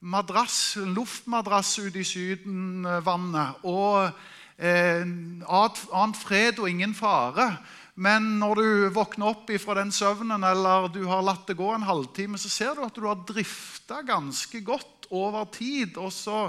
madrass, 0.00 0.76
en 0.76 0.94
luftmadrass 0.94 1.78
ute 1.78 1.98
i 1.98 2.06
Sydenvannet 2.06 3.64
og 3.64 4.10
eh, 4.58 5.02
annet 5.02 6.20
fred 6.20 6.60
og 6.62 6.70
ingen 6.70 6.94
fare? 6.94 7.56
Men 7.94 8.26
når 8.40 8.58
du 8.58 8.68
våkner 8.94 9.30
opp 9.30 9.50
fra 9.62 9.76
den 9.78 9.92
søvnen 9.94 10.42
eller 10.42 10.88
du 10.90 11.04
har 11.06 11.22
latt 11.22 11.46
det 11.46 11.54
gå 11.58 11.68
en 11.70 11.86
halvtime, 11.86 12.38
så 12.42 12.50
ser 12.50 12.74
du 12.74 12.82
at 12.82 12.96
du 12.96 13.06
har 13.06 13.22
drifta 13.26 14.00
ganske 14.02 14.60
godt 14.66 15.06
over 15.14 15.46
tid. 15.54 15.96
og 15.96 16.10
så 16.12 16.48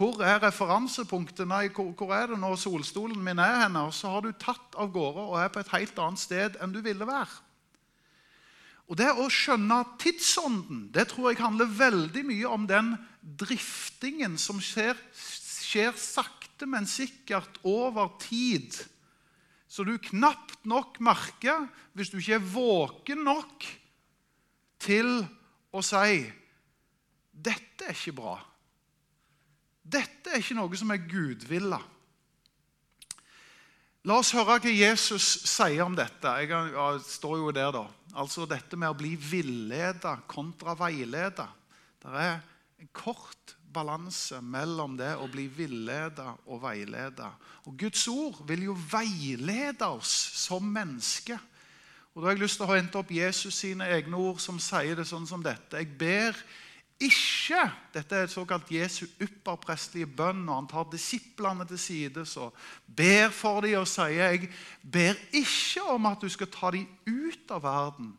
hvor 0.00 0.22
er 0.24 0.40
referansepunktet? 0.40 1.44
Nei, 1.50 1.68
hvor, 1.74 1.90
hvor, 1.92 2.14
er 2.16 2.30
det 2.30 2.38
når 2.40 2.56
solstolen 2.62 3.20
min 3.22 3.38
er 3.42 3.66
henne? 3.66 3.82
Og 3.84 3.94
så 3.94 4.08
har 4.08 4.24
du 4.24 4.32
tatt 4.32 4.78
av 4.80 4.90
gårde 4.94 5.26
og 5.28 5.38
er 5.42 5.50
på 5.52 5.60
et 5.60 5.72
helt 5.74 5.98
annet 6.00 6.22
sted 6.22 6.58
enn 6.62 6.72
du 6.72 6.80
ville 6.82 7.06
være. 7.06 7.42
Og 8.90 8.98
Det 8.98 9.10
å 9.12 9.28
skjønne 9.30 9.84
tidsånden 10.02 10.88
det 10.94 11.04
tror 11.12 11.30
jeg 11.30 11.42
handler 11.42 11.68
veldig 11.78 12.24
mye 12.26 12.48
om 12.50 12.64
den 12.66 12.94
driftingen 13.20 14.34
som 14.40 14.58
skjer, 14.62 14.98
skjer 15.14 15.92
sakte, 15.94 16.66
men 16.66 16.88
sikkert 16.90 17.60
over 17.62 18.10
tid. 18.24 18.74
Så 19.70 19.86
du 19.86 19.94
knapt 20.02 20.64
nok 20.66 20.98
merker, 20.98 21.68
hvis 21.94 22.10
du 22.10 22.18
ikke 22.18 22.40
er 22.40 22.48
våken 22.52 23.22
nok 23.22 23.66
til 24.82 25.20
å 25.70 25.82
si 25.84 26.26
'Dette 27.40 27.86
er 27.86 27.94
ikke 27.94 28.18
bra'. 28.18 28.40
Dette 29.80 30.30
er 30.30 30.42
ikke 30.42 30.58
noe 30.58 30.76
som 30.76 30.90
er 30.90 31.06
gudvilla. 31.06 31.78
La 34.08 34.16
oss 34.16 34.32
høre 34.32 34.58
hva 34.58 34.72
Jesus 34.72 35.24
sier 35.48 35.84
om 35.84 35.96
dette. 35.96 36.28
Jeg 36.40 37.00
står 37.04 37.36
jo 37.38 37.50
der 37.52 37.72
da. 37.72 37.84
Altså 38.16 38.46
dette 38.48 38.76
med 38.76 38.90
å 38.90 38.96
bli 38.96 39.14
villeda 39.16 40.16
kontra 40.26 40.74
veileda. 40.74 41.46
Det 42.00 42.12
er 42.16 42.40
en 42.80 42.90
kort 42.96 43.56
balanse 43.72 44.40
mellom 44.42 44.96
det 44.98 45.12
å 45.18 45.28
bli 45.30 45.46
villeda 45.50 46.32
og 46.46 46.62
veileda. 46.64 47.30
Og 47.66 47.76
Guds 47.78 48.06
ord 48.10 48.40
vil 48.48 48.66
jo 48.70 48.76
veilede 48.90 49.86
oss 49.86 50.12
som 50.44 50.64
mennesker. 50.66 51.38
Og 52.14 52.22
Da 52.22 52.26
har 52.26 52.34
jeg 52.34 52.42
lyst 52.42 52.58
til 52.58 52.66
å 52.66 52.74
hente 52.74 52.98
opp 52.98 53.12
Jesus 53.14 53.54
sine 53.62 53.86
egne 53.94 54.18
ord, 54.18 54.40
som 54.42 54.58
sier 54.58 54.98
det 54.98 55.06
sånn 55.06 55.28
som 55.30 55.42
dette. 55.42 55.78
Jeg 55.78 55.94
ber 55.98 56.34
ikke 57.00 57.62
Dette 57.94 58.16
er 58.16 58.26
et 58.26 58.32
såkalt 58.32 58.68
Jesu 58.70 59.06
ypperprestelige 59.22 60.06
bønn, 60.06 60.42
og 60.48 60.58
han 60.58 60.66
tar 60.68 60.90
disiplene 60.92 61.64
til 61.66 61.78
side 61.80 62.26
og 62.36 62.52
ber 62.86 63.32
for 63.32 63.64
dem 63.64 63.80
og 63.80 63.88
sier 63.88 64.34
jeg 64.34 64.50
ber 64.82 65.16
ikke 65.32 65.86
om 65.94 66.10
at 66.10 66.20
du 66.20 66.28
skal 66.28 66.50
ta 66.52 66.70
dem 66.74 66.84
ut 67.08 67.54
av 67.56 67.64
verden, 67.64 68.12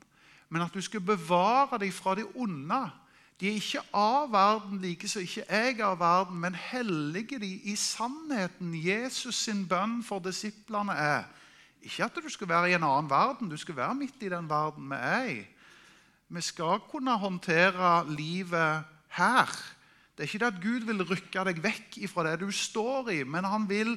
men 0.49 0.65
at 0.65 0.73
du 0.73 0.81
skal 0.81 1.03
bevare 1.05 1.77
dem 1.79 1.93
fra 1.93 2.15
det 2.17 2.25
onde. 2.33 2.81
De 3.41 3.49
er 3.49 3.57
ikke 3.57 3.81
av 3.97 4.27
verden, 4.29 4.77
like 4.83 5.07
så 5.09 5.23
ikke 5.25 5.47
jeg 5.49 5.79
er 5.79 5.87
av 5.87 5.95
verden, 5.97 6.37
men 6.43 6.53
hellige 6.53 7.39
de 7.41 7.55
i 7.71 7.73
sannheten. 7.73 8.75
Jesus 8.77 9.39
sin 9.47 9.63
bønn 9.65 10.03
for 10.05 10.21
disiplene 10.21 10.93
er 10.93 11.23
ikke 11.81 12.05
at 12.05 12.19
du 12.21 12.29
skal 12.29 12.51
være 12.51 12.69
i 12.69 12.75
en 12.77 12.85
annen 12.85 13.09
verden, 13.09 13.49
du 13.49 13.57
skal 13.57 13.79
være 13.79 13.97
midt 13.97 14.21
i 14.21 14.29
den 14.29 14.45
verden 14.45 14.93
vi 14.93 15.01
er 15.01 15.31
i. 15.31 15.39
Vi 16.29 16.45
skal 16.45 16.85
kunne 16.91 17.17
håndtere 17.17 18.05
livet 18.13 18.85
her. 19.17 19.57
Det 20.13 20.21
er 20.21 20.29
ikke 20.29 20.45
det 20.45 20.53
at 20.53 20.61
Gud 20.61 20.87
vil 20.91 21.05
rykke 21.09 21.49
deg 21.49 21.65
vekk 21.65 21.99
fra 22.13 22.29
det 22.29 22.37
du 22.45 22.51
står 22.53 23.09
i, 23.09 23.19
men 23.25 23.49
han 23.49 23.65
vil 23.65 23.95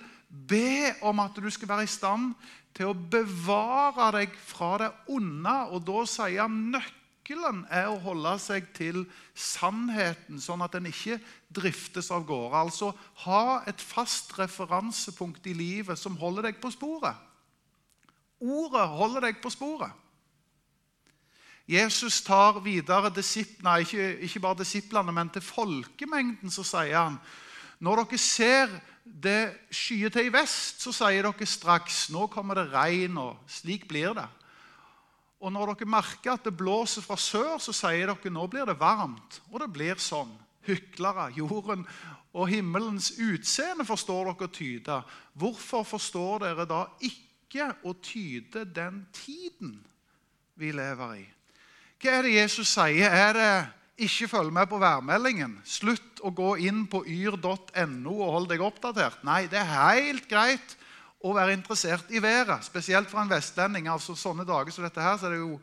be 0.48 0.96
om 1.04 1.20
at 1.20 1.36
du 1.36 1.52
skal 1.52 1.68
være 1.68 1.84
i 1.84 1.94
stand 2.00 2.32
til 2.72 2.90
å 2.90 2.96
bevare 2.96 4.08
deg 4.22 4.32
fra 4.40 4.78
det 4.80 4.92
onde. 5.12 5.56
Og 5.68 5.84
da 5.84 6.08
sier 6.08 6.46
han 6.48 6.62
nøkkelen 6.72 7.03
er 7.70 7.88
å 7.88 8.00
holde 8.02 8.38
seg 8.38 8.66
til 8.76 9.04
sannheten, 9.34 10.40
sånn 10.40 10.62
at 10.62 10.72
den 10.72 10.86
ikke 10.90 11.18
driftes 11.48 12.10
av 12.10 12.26
gårde. 12.26 12.56
Altså 12.56 12.92
ha 13.24 13.62
et 13.66 13.80
fast 13.80 14.36
referansepunkt 14.38 15.46
i 15.46 15.54
livet 15.54 15.98
som 15.98 16.16
holder 16.16 16.50
deg 16.50 16.60
på 16.60 16.70
sporet. 16.70 17.16
Ordet 18.44 18.88
holder 18.88 19.28
deg 19.28 19.40
på 19.40 19.50
sporet. 19.50 19.92
Jesus 21.64 22.20
tar 22.20 22.60
videre 22.60 23.08
nei, 23.64 23.80
ikke, 23.80 24.08
ikke, 24.20 24.40
bare 24.40 24.60
disiplene, 24.60 25.12
men 25.12 25.30
til 25.32 25.42
folkemengden 25.42 26.50
så 26.52 26.62
sier 26.62 26.98
han 26.98 27.18
når 27.80 28.04
dere 28.04 28.18
ser 28.20 28.74
det 29.04 29.54
skyer 29.72 30.12
til 30.12 30.28
i 30.28 30.32
vest, 30.32 30.80
så 30.84 30.92
sier 30.92 31.24
dere 31.24 31.46
straks 31.48 32.10
nå 32.12 32.28
kommer 32.32 32.60
det 32.60 32.68
regn, 32.72 33.16
og 33.18 33.40
slik 33.48 33.88
blir 33.88 34.12
det. 34.16 34.28
Og 35.44 35.52
når 35.52 35.74
dere 35.74 35.90
merker 35.92 36.38
at 36.38 36.46
det 36.46 36.56
blåser 36.56 37.04
fra 37.04 37.18
sør, 37.20 37.58
så 37.60 37.74
sier 37.76 38.08
dere 38.08 38.32
nå 38.32 38.46
blir 38.48 38.64
det 38.68 38.78
varmt. 38.80 39.42
Og 39.52 39.60
det 39.60 39.68
blir 39.74 40.00
sånn. 40.00 40.32
Hyklere, 40.64 41.26
jorden 41.36 41.82
og 42.32 42.48
himmelens 42.48 43.10
utseende 43.20 43.84
forstår 43.84 44.30
dere 44.30 44.48
å 44.48 44.54
tyde. 44.56 44.96
Hvorfor 45.36 45.84
forstår 45.84 46.46
dere 46.46 46.64
da 46.70 46.86
ikke 47.04 47.68
å 47.84 47.92
tyde 48.00 48.64
den 48.64 49.02
tiden 49.12 49.76
vi 50.56 50.72
lever 50.72 51.18
i? 51.20 51.26
Hva 52.00 52.16
er 52.18 52.24
det 52.24 52.38
Jesus 52.38 52.72
sier? 52.72 53.12
Er 53.12 53.36
det 53.36 53.52
ikke 54.08 54.30
følg 54.32 54.56
med 54.56 54.70
på 54.72 54.80
værmeldingen? 54.80 55.58
Slutt 55.68 56.24
å 56.24 56.32
gå 56.32 56.54
inn 56.64 56.86
på 56.88 57.02
yr.no 57.04 58.16
og 58.16 58.32
hold 58.38 58.48
deg 58.54 58.64
oppdatert. 58.64 59.20
Nei, 59.28 59.44
det 59.52 59.60
er 59.60 59.70
helt 59.76 60.26
greit 60.32 60.78
å 61.24 61.32
være 61.32 61.56
interessert 61.56 62.10
i 62.12 62.20
været, 62.22 62.66
spesielt 62.66 63.08
for 63.10 63.22
en 63.22 63.30
vestlending. 63.30 63.88
altså 63.88 64.16
Sånne 64.18 64.44
dager 64.44 64.74
som 64.74 64.84
dette 64.84 65.00
her, 65.00 65.16
så 65.16 65.30
er 65.30 65.36
det 65.36 65.40
jo 65.40 65.56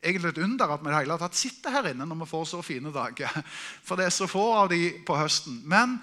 egentlig 0.00 0.30
et 0.32 0.42
under 0.44 0.72
at 0.72 0.84
vi 0.84 0.94
hele 0.94 1.18
tatt 1.20 1.36
sitter 1.36 1.74
her 1.74 1.90
inne 1.90 2.06
når 2.08 2.22
vi 2.22 2.30
får 2.30 2.44
så 2.52 2.62
fine 2.64 2.92
dager. 2.94 3.40
For 3.86 3.98
det 3.98 4.06
er 4.06 4.14
så 4.14 4.28
få 4.30 4.44
av 4.62 4.70
de 4.72 4.84
på 5.06 5.16
høsten. 5.18 5.60
Men 5.68 5.98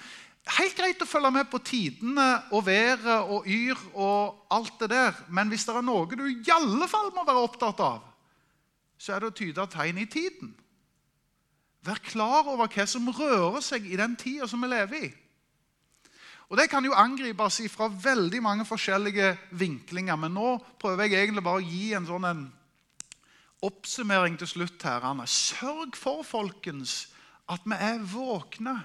helt 0.58 0.78
greit 0.78 1.02
å 1.02 1.10
følge 1.10 1.32
med 1.40 1.50
på 1.52 1.62
tidene 1.66 2.28
og 2.52 2.68
været 2.68 3.32
og 3.32 3.48
yr 3.48 3.80
og 3.94 4.54
alt 4.54 4.78
det 4.84 4.92
der, 4.92 5.18
men 5.30 5.50
hvis 5.52 5.66
det 5.68 5.76
er 5.76 5.88
noe 5.88 6.08
du 6.12 6.28
i 6.28 6.54
alle 6.54 6.88
fall 6.92 7.12
må 7.16 7.26
være 7.28 7.44
opptatt 7.48 7.84
av, 7.84 8.04
så 8.98 9.14
er 9.14 9.22
det 9.22 9.32
å 9.32 9.38
tyde 9.38 9.68
tegn 9.72 10.02
i 10.02 10.10
tiden. 10.10 10.52
Vær 11.86 12.02
klar 12.04 12.50
over 12.50 12.68
hva 12.68 12.86
som 12.90 13.08
rører 13.14 13.64
seg 13.64 13.86
i 13.88 14.00
den 14.00 14.18
tida 14.20 14.48
som 14.50 14.64
vi 14.64 14.70
lever 14.72 15.08
i. 15.08 15.12
Og 16.50 16.58
Det 16.58 16.70
kan 16.70 16.86
jo 16.86 16.94
angripes 16.94 17.62
fra 17.72 17.90
veldig 18.04 18.42
mange 18.44 18.66
forskjellige 18.66 19.38
vinklinger. 19.52 20.16
Men 20.16 20.32
nå 20.32 20.58
prøver 20.80 21.04
jeg 21.04 21.24
egentlig 21.24 21.44
bare 21.44 21.60
å 21.60 21.68
gi 21.68 21.94
en 21.94 22.08
sånn 22.08 22.26
en 22.26 22.46
oppsummering 23.62 24.38
til 24.40 24.48
slutt. 24.48 24.84
her. 24.84 25.04
Anne. 25.04 25.28
Sørg 25.28 25.96
for, 25.96 26.24
folkens, 26.24 27.10
at 27.50 27.60
vi 27.66 27.76
er 27.80 28.00
våkne. 28.00 28.84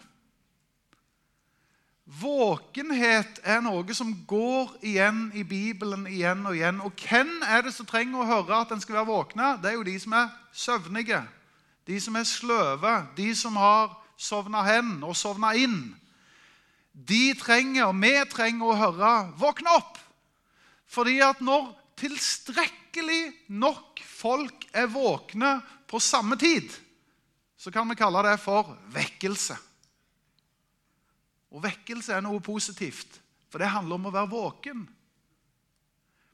Våkenhet 2.05 3.41
er 3.45 3.61
noe 3.63 3.95
som 3.95 4.11
går 4.27 4.75
igjen 4.83 5.31
i 5.35 5.45
Bibelen 5.47 6.07
igjen 6.07 6.47
og 6.47 6.57
igjen. 6.57 6.81
Og 6.81 6.93
hvem 6.99 7.43
er 7.47 7.63
det 7.63 7.75
som 7.75 7.87
trenger 7.87 8.19
å 8.21 8.27
høre 8.27 8.59
at 8.59 8.73
en 8.73 8.81
skal 8.81 8.99
være 8.99 9.07
våkne? 9.07 9.57
Det 9.63 9.71
er 9.71 9.79
jo 9.79 9.87
de 9.87 9.99
som 10.01 10.13
er 10.13 10.29
søvnige. 10.53 11.23
De 11.87 12.01
som 12.01 12.17
er 12.17 12.25
sløve. 12.25 13.07
De 13.17 13.35
som 13.35 13.57
har 13.57 13.95
sovna 14.19 14.63
hen 14.67 14.99
og 15.03 15.17
sovna 15.17 15.55
inn. 15.55 15.95
De 16.93 17.35
trenger, 17.41 17.89
og 17.89 17.97
vi 17.97 18.13
trenger 18.31 18.69
å 18.69 18.77
høre 18.77 19.13
'våkne 19.39 19.77
opp'. 19.79 20.01
Fordi 20.87 21.21
at 21.25 21.41
når 21.41 21.73
tilstrekkelig 21.97 23.49
nok 23.49 24.01
folk 24.05 24.67
er 24.73 24.87
våkne 24.87 25.63
på 25.89 26.01
samme 26.01 26.37
tid, 26.37 26.69
så 27.57 27.71
kan 27.71 27.89
vi 27.89 27.95
kalle 27.95 28.23
det 28.27 28.41
for 28.41 28.77
vekkelse. 28.93 29.57
Og 31.53 31.63
vekkelse 31.63 32.13
er 32.13 32.25
noe 32.25 32.41
positivt, 32.41 33.21
for 33.49 33.59
det 33.59 33.73
handler 33.73 33.95
om 33.95 34.07
å 34.07 34.15
være 34.15 34.33
våken. 34.33 34.89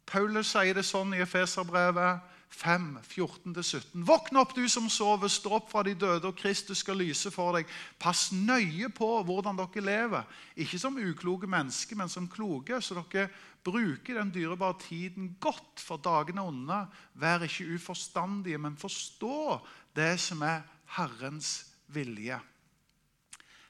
Paulus 0.06 0.54
sier 0.54 0.74
det 0.74 0.86
sånn 0.88 1.12
i 1.14 1.22
Efeserbrevet 1.22 2.37
5, 2.50 2.98
14-17. 3.04 4.04
Våkn 4.08 4.38
opp, 4.40 4.54
du 4.56 4.68
som 4.68 4.88
sover. 4.90 5.28
Stå 5.28 5.52
opp 5.58 5.68
fra 5.70 5.82
de 5.86 5.94
døde, 5.94 6.30
og 6.30 6.36
Kristus 6.38 6.80
skal 6.82 6.98
lyse 6.98 7.30
for 7.30 7.58
deg. 7.58 7.68
Pass 8.00 8.30
nøye 8.32 8.88
på 8.94 9.08
hvordan 9.28 9.58
dere 9.58 9.84
lever. 9.84 10.40
Ikke 10.56 10.80
som 10.80 10.98
ukloke 10.98 11.50
mennesker, 11.50 11.98
men 12.00 12.10
som 12.12 12.28
kloke, 12.30 12.80
så 12.80 12.96
dere 12.98 13.28
bruker 13.64 14.18
den 14.18 14.32
dyrebare 14.34 14.78
tiden 14.80 15.34
godt, 15.40 15.82
for 15.82 16.00
dagene 16.00 16.46
onde. 16.48 16.80
Vær 17.20 17.44
ikke 17.44 17.68
uforstandige, 17.76 18.58
men 18.58 18.80
forstå 18.80 19.58
det 19.96 20.14
som 20.22 20.42
er 20.46 20.64
Herrens 20.96 21.66
vilje. 21.92 22.40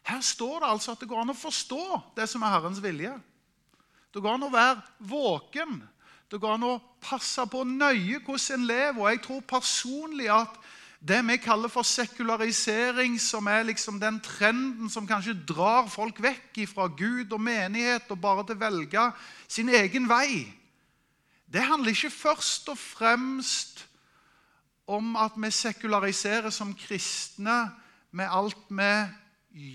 Her 0.09 0.21
står 0.25 0.63
det 0.63 0.71
altså 0.71 0.95
at 0.95 1.03
det 1.03 1.09
går 1.11 1.21
an 1.21 1.35
å 1.35 1.37
forstå 1.37 1.85
det 2.17 2.29
som 2.31 2.45
er 2.47 2.55
Herrens 2.55 2.81
vilje. 2.81 3.13
Det 4.15 4.23
går 4.25 4.39
an 4.39 4.47
å 4.47 4.55
være 4.55 4.81
våken. 5.11 5.83
Det 6.31 6.41
går 6.41 6.57
an 6.57 6.65
å 6.69 6.77
passe 7.03 7.45
på 7.51 7.65
nøye 7.65 8.21
hvordan 8.25 8.61
en 8.61 8.67
lever. 8.67 9.01
Og 9.01 9.11
jeg 9.11 9.23
tror 9.25 9.41
personlig 9.41 10.29
at 10.33 10.59
det 10.99 11.21
vi 11.29 11.37
kaller 11.39 11.71
for 11.71 11.87
sekularisering, 11.87 13.21
som 13.21 13.47
er 13.47 13.63
liksom 13.63 14.01
den 14.01 14.21
trenden 14.21 14.91
som 14.91 15.07
kanskje 15.07 15.37
drar 15.47 15.87
folk 15.87 16.19
vekk 16.23 16.65
fra 16.67 16.89
Gud 16.91 17.33
og 17.33 17.41
menighet 17.41 18.11
og 18.11 18.21
bare 18.21 18.47
til 18.47 18.59
å 18.59 18.63
velge 18.65 19.05
sin 19.47 19.69
egen 19.71 20.09
vei, 20.11 20.49
det 21.49 21.63
handler 21.65 21.95
ikke 21.95 22.11
først 22.13 22.69
og 22.69 22.79
fremst 22.79 23.87
om 24.89 25.17
at 25.17 25.37
vi 25.37 25.51
sekulariserer 25.53 26.51
som 26.51 26.75
kristne 26.77 27.71
med 28.11 28.29
alt 28.29 28.69
vi 28.69 28.93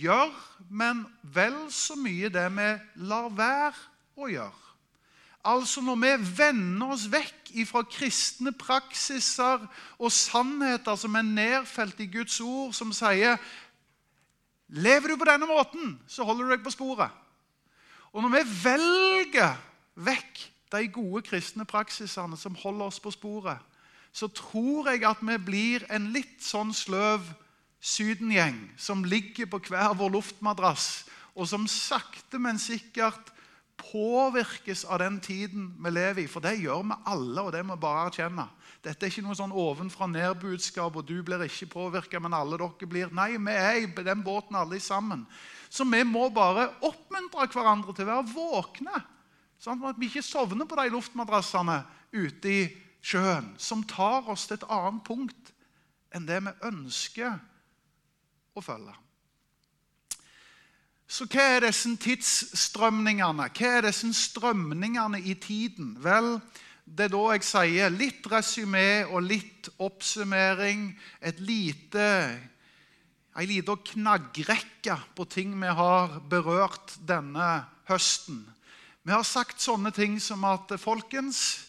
gjør, 0.03 0.29
men 0.69 1.05
vel 1.23 1.55
så 1.73 1.95
mye 1.97 2.29
det 2.33 2.45
vi 2.53 2.69
lar 3.09 3.29
være 3.33 3.73
å 4.17 4.29
gjøre. 4.29 4.62
Altså 5.43 5.81
når 5.83 5.99
vi 5.99 6.11
vender 6.37 6.93
oss 6.95 7.09
vekk 7.11 7.51
ifra 7.59 7.83
kristne 7.83 8.53
praksiser 8.55 9.65
og 9.99 10.11
sannheter 10.15 10.95
som 10.99 11.17
er 11.19 11.27
nedfelt 11.27 11.99
i 11.99 12.07
Guds 12.07 12.39
ord, 12.39 12.71
som 12.73 12.93
sier 12.95 13.37
Lever 14.73 15.11
du 15.11 15.19
på 15.19 15.27
denne 15.27 15.45
måten, 15.45 15.99
så 16.07 16.25
holder 16.25 16.47
du 16.47 16.53
deg 16.55 16.63
på 16.65 16.71
sporet. 16.73 17.11
Og 18.15 18.23
når 18.23 18.31
vi 18.39 18.41
velger 18.63 19.59
vekk 19.93 20.39
de 20.73 20.87
gode 20.89 21.21
kristne 21.27 21.65
praksisene 21.69 22.39
som 22.39 22.55
holder 22.57 22.87
oss 22.87 22.97
på 23.03 23.11
sporet, 23.13 23.59
så 24.13 24.29
tror 24.33 24.89
jeg 24.89 25.03
at 25.05 25.21
vi 25.21 25.37
blir 25.41 25.85
en 25.93 26.11
litt 26.13 26.41
sånn 26.41 26.73
sløv 26.73 27.25
sydengjeng 27.83 28.59
som 28.79 29.03
ligger 29.03 29.49
på 29.51 29.59
hver 29.67 29.93
vår 29.97 30.13
luftmadrass, 30.15 31.05
og 31.33 31.49
som 31.49 31.67
sakte, 31.69 32.39
men 32.39 32.61
sikkert 32.61 33.32
påvirkes 33.91 34.85
av 34.85 34.99
den 35.03 35.19
tiden 35.23 35.69
vi 35.83 35.91
lever 35.91 36.23
i. 36.23 36.27
For 36.31 36.43
det 36.43 36.55
gjør 36.61 36.83
vi 36.89 36.97
alle, 37.11 37.41
og 37.41 37.51
det 37.55 37.63
må 37.65 37.77
vi 37.77 37.83
bare 37.83 38.07
erkjenne. 38.09 38.47
Dette 38.83 39.05
er 39.05 39.13
ikke 39.13 39.23
noe 39.23 39.37
sånn 39.37 39.55
ovenfra-ned-budskap, 39.55 40.97
og 40.99 41.07
du 41.07 41.17
blir 41.23 41.45
ikke 41.45 41.69
påvirka, 41.71 42.19
men 42.19 42.35
alle 42.35 42.59
dere 42.59 42.89
blir. 42.89 43.13
Nei, 43.15 43.35
vi 43.37 43.55
er 43.55 43.79
i 43.83 43.89
den 43.95 44.23
båten 44.25 44.57
alle 44.59 44.79
sammen. 44.83 45.25
Så 45.69 45.87
vi 45.89 46.03
må 46.05 46.27
bare 46.33 46.69
oppmuntre 46.83 47.47
hverandre 47.53 47.95
til 47.95 48.07
å 48.07 48.11
være 48.11 48.33
våkne. 48.33 49.03
Sånn 49.63 49.83
at 49.87 49.99
vi 49.99 50.09
ikke 50.09 50.25
sovner 50.25 50.67
på 50.67 50.77
de 50.79 50.89
luftmadrassene 50.91 51.79
ute 52.11 52.51
i 52.51 52.63
sjøen, 53.03 53.53
som 53.57 53.83
tar 53.87 54.27
oss 54.31 54.47
til 54.47 54.59
et 54.59 54.67
annet 54.71 55.03
punkt 55.07 55.53
enn 56.13 56.27
det 56.27 56.39
vi 56.45 56.53
ønsker 56.67 57.39
å 58.53 58.63
følge. 58.63 58.93
Så 61.13 61.27
hva 61.29 61.43
er 61.59 61.67
disse 61.67 61.91
tidsstrømningene? 62.01 63.45
Hva 63.53 63.73
er 63.77 63.85
disse 63.85 64.09
strømningene 64.17 65.19
i 65.21 65.35
tiden? 65.37 65.91
Vel, 66.01 66.39
det 66.85 67.05
er 67.05 67.13
da 67.13 67.21
jeg 67.35 67.45
sier 67.45 67.93
litt 67.93 68.25
resymé 68.31 69.03
og 69.05 69.21
litt 69.27 69.69
oppsummering. 69.77 70.87
Et 71.21 71.37
lite, 71.37 72.07
Ei 73.33 73.47
lita 73.49 73.73
knaggrekke 73.73 74.95
på 75.17 75.25
ting 75.25 75.53
vi 75.57 75.69
har 75.73 76.19
berørt 76.29 76.93
denne 77.01 77.63
høsten. 77.89 78.43
Vi 79.01 79.13
har 79.13 79.25
sagt 79.25 79.61
sånne 79.61 79.89
ting 79.93 80.19
som 80.21 80.45
at 80.45 80.69
folkens, 80.77 81.65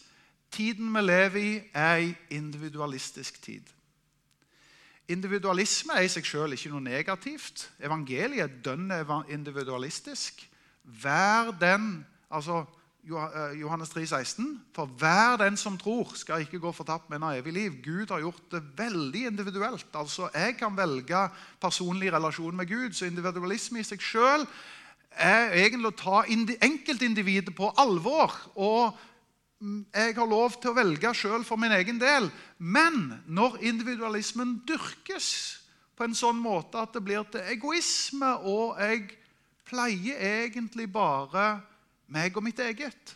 tiden 0.53 0.93
vi 0.93 1.01
lever 1.01 1.41
i, 1.41 1.53
er 1.73 2.03
ei 2.03 2.11
individualistisk 2.37 3.41
tid. 3.41 3.74
Individualisme 5.11 5.93
er 5.93 6.07
i 6.07 6.09
seg 6.09 6.25
selv 6.25 6.55
ikke 6.55 6.71
noe 6.73 6.81
negativt. 6.81 7.67
Evangeliet 7.83 8.47
er 8.47 8.55
dønn 8.65 8.89
individualistisk. 9.29 10.41
Vær 10.81 11.51
den 11.61 12.05
altså 12.33 12.63
eh, 13.05 13.59
Johannes 13.59 13.93
3, 13.93 14.05
16, 14.07 14.47
For 14.73 14.85
hver 14.85 15.37
den 15.43 15.57
som 15.57 15.77
tror, 15.77 16.15
skal 16.17 16.41
ikke 16.41 16.59
gå 16.59 16.71
fortapt, 16.71 17.09
men 17.09 17.21
ha 17.21 17.35
evig 17.37 17.53
liv. 17.53 17.77
Gud 17.85 18.09
har 18.09 18.23
gjort 18.25 18.51
det 18.51 18.63
veldig 18.77 19.25
individuelt. 19.27 19.87
Altså, 19.93 20.29
Jeg 20.33 20.57
kan 20.57 20.77
velge 20.77 21.29
personlig 21.61 22.13
relasjon 22.13 22.55
med 22.55 22.67
Gud. 22.67 22.93
Så 22.93 23.05
individualisme 23.05 23.79
i 23.79 23.83
seg 23.85 24.01
selv 24.01 24.47
er 25.11 25.53
egentlig 25.53 25.93
å 25.93 25.99
ta 26.01 26.23
enkeltindividet 26.65 27.55
på 27.55 27.69
alvor 27.77 28.33
og 28.55 28.97
jeg 29.61 30.15
har 30.17 30.27
lov 30.27 30.57
til 30.59 30.71
å 30.71 30.77
velge 30.77 31.11
sjøl 31.15 31.45
for 31.47 31.59
min 31.59 31.73
egen 31.75 31.99
del. 32.01 32.27
Men 32.57 33.21
når 33.25 33.61
individualismen 33.63 34.57
dyrkes 34.67 35.29
på 35.95 36.05
en 36.05 36.17
sånn 36.17 36.39
måte 36.41 36.81
at 36.81 36.95
det 36.95 37.03
blir 37.05 37.23
til 37.31 37.45
egoisme, 37.53 38.33
og 38.43 38.75
jeg 38.81 39.07
pleier 39.65 40.19
egentlig 40.43 40.89
bare 40.91 41.61
meg 42.11 42.35
og 42.37 42.45
mitt 42.45 42.59
eget, 42.61 43.15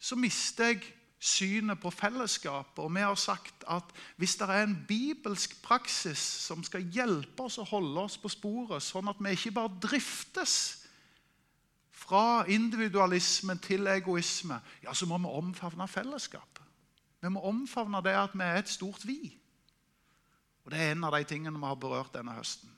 så 0.00 0.16
mister 0.16 0.70
jeg 0.70 0.86
synet 1.20 1.76
på 1.82 1.90
fellesskapet. 1.92 2.80
Og 2.80 2.94
vi 2.94 3.02
har 3.04 3.18
sagt 3.20 3.66
at 3.68 3.90
hvis 4.16 4.38
det 4.40 4.48
er 4.48 4.64
en 4.64 4.78
bibelsk 4.88 5.58
praksis 5.62 6.22
som 6.46 6.64
skal 6.64 6.86
hjelpe 6.94 7.44
oss 7.44 7.58
å 7.60 7.68
holde 7.68 8.06
oss 8.06 8.16
på 8.20 8.30
sporet, 8.32 8.80
sånn 8.82 9.10
at 9.12 9.20
vi 9.20 9.34
ikke 9.36 9.58
bare 9.58 9.82
driftes 9.82 10.79
fra 12.00 12.44
individualisme 12.48 13.58
til 13.60 13.86
egoisme, 13.92 14.60
ja, 14.82 14.94
så 14.94 15.06
må 15.06 15.18
vi 15.20 15.30
omfavne 15.40 15.88
fellesskapet. 15.88 16.64
Vi 17.20 17.28
må 17.28 17.42
omfavne 17.44 18.00
det 18.04 18.16
at 18.16 18.34
vi 18.34 18.44
er 18.46 18.60
et 18.62 18.72
stort 18.72 19.04
vi. 19.04 19.18
Og 20.64 20.72
Det 20.72 20.80
er 20.80 20.92
en 20.92 21.04
av 21.04 21.12
de 21.16 21.24
tingene 21.24 21.58
vi 21.58 21.68
har 21.68 21.76
berørt 21.80 22.14
denne 22.14 22.36
høsten. 22.36 22.70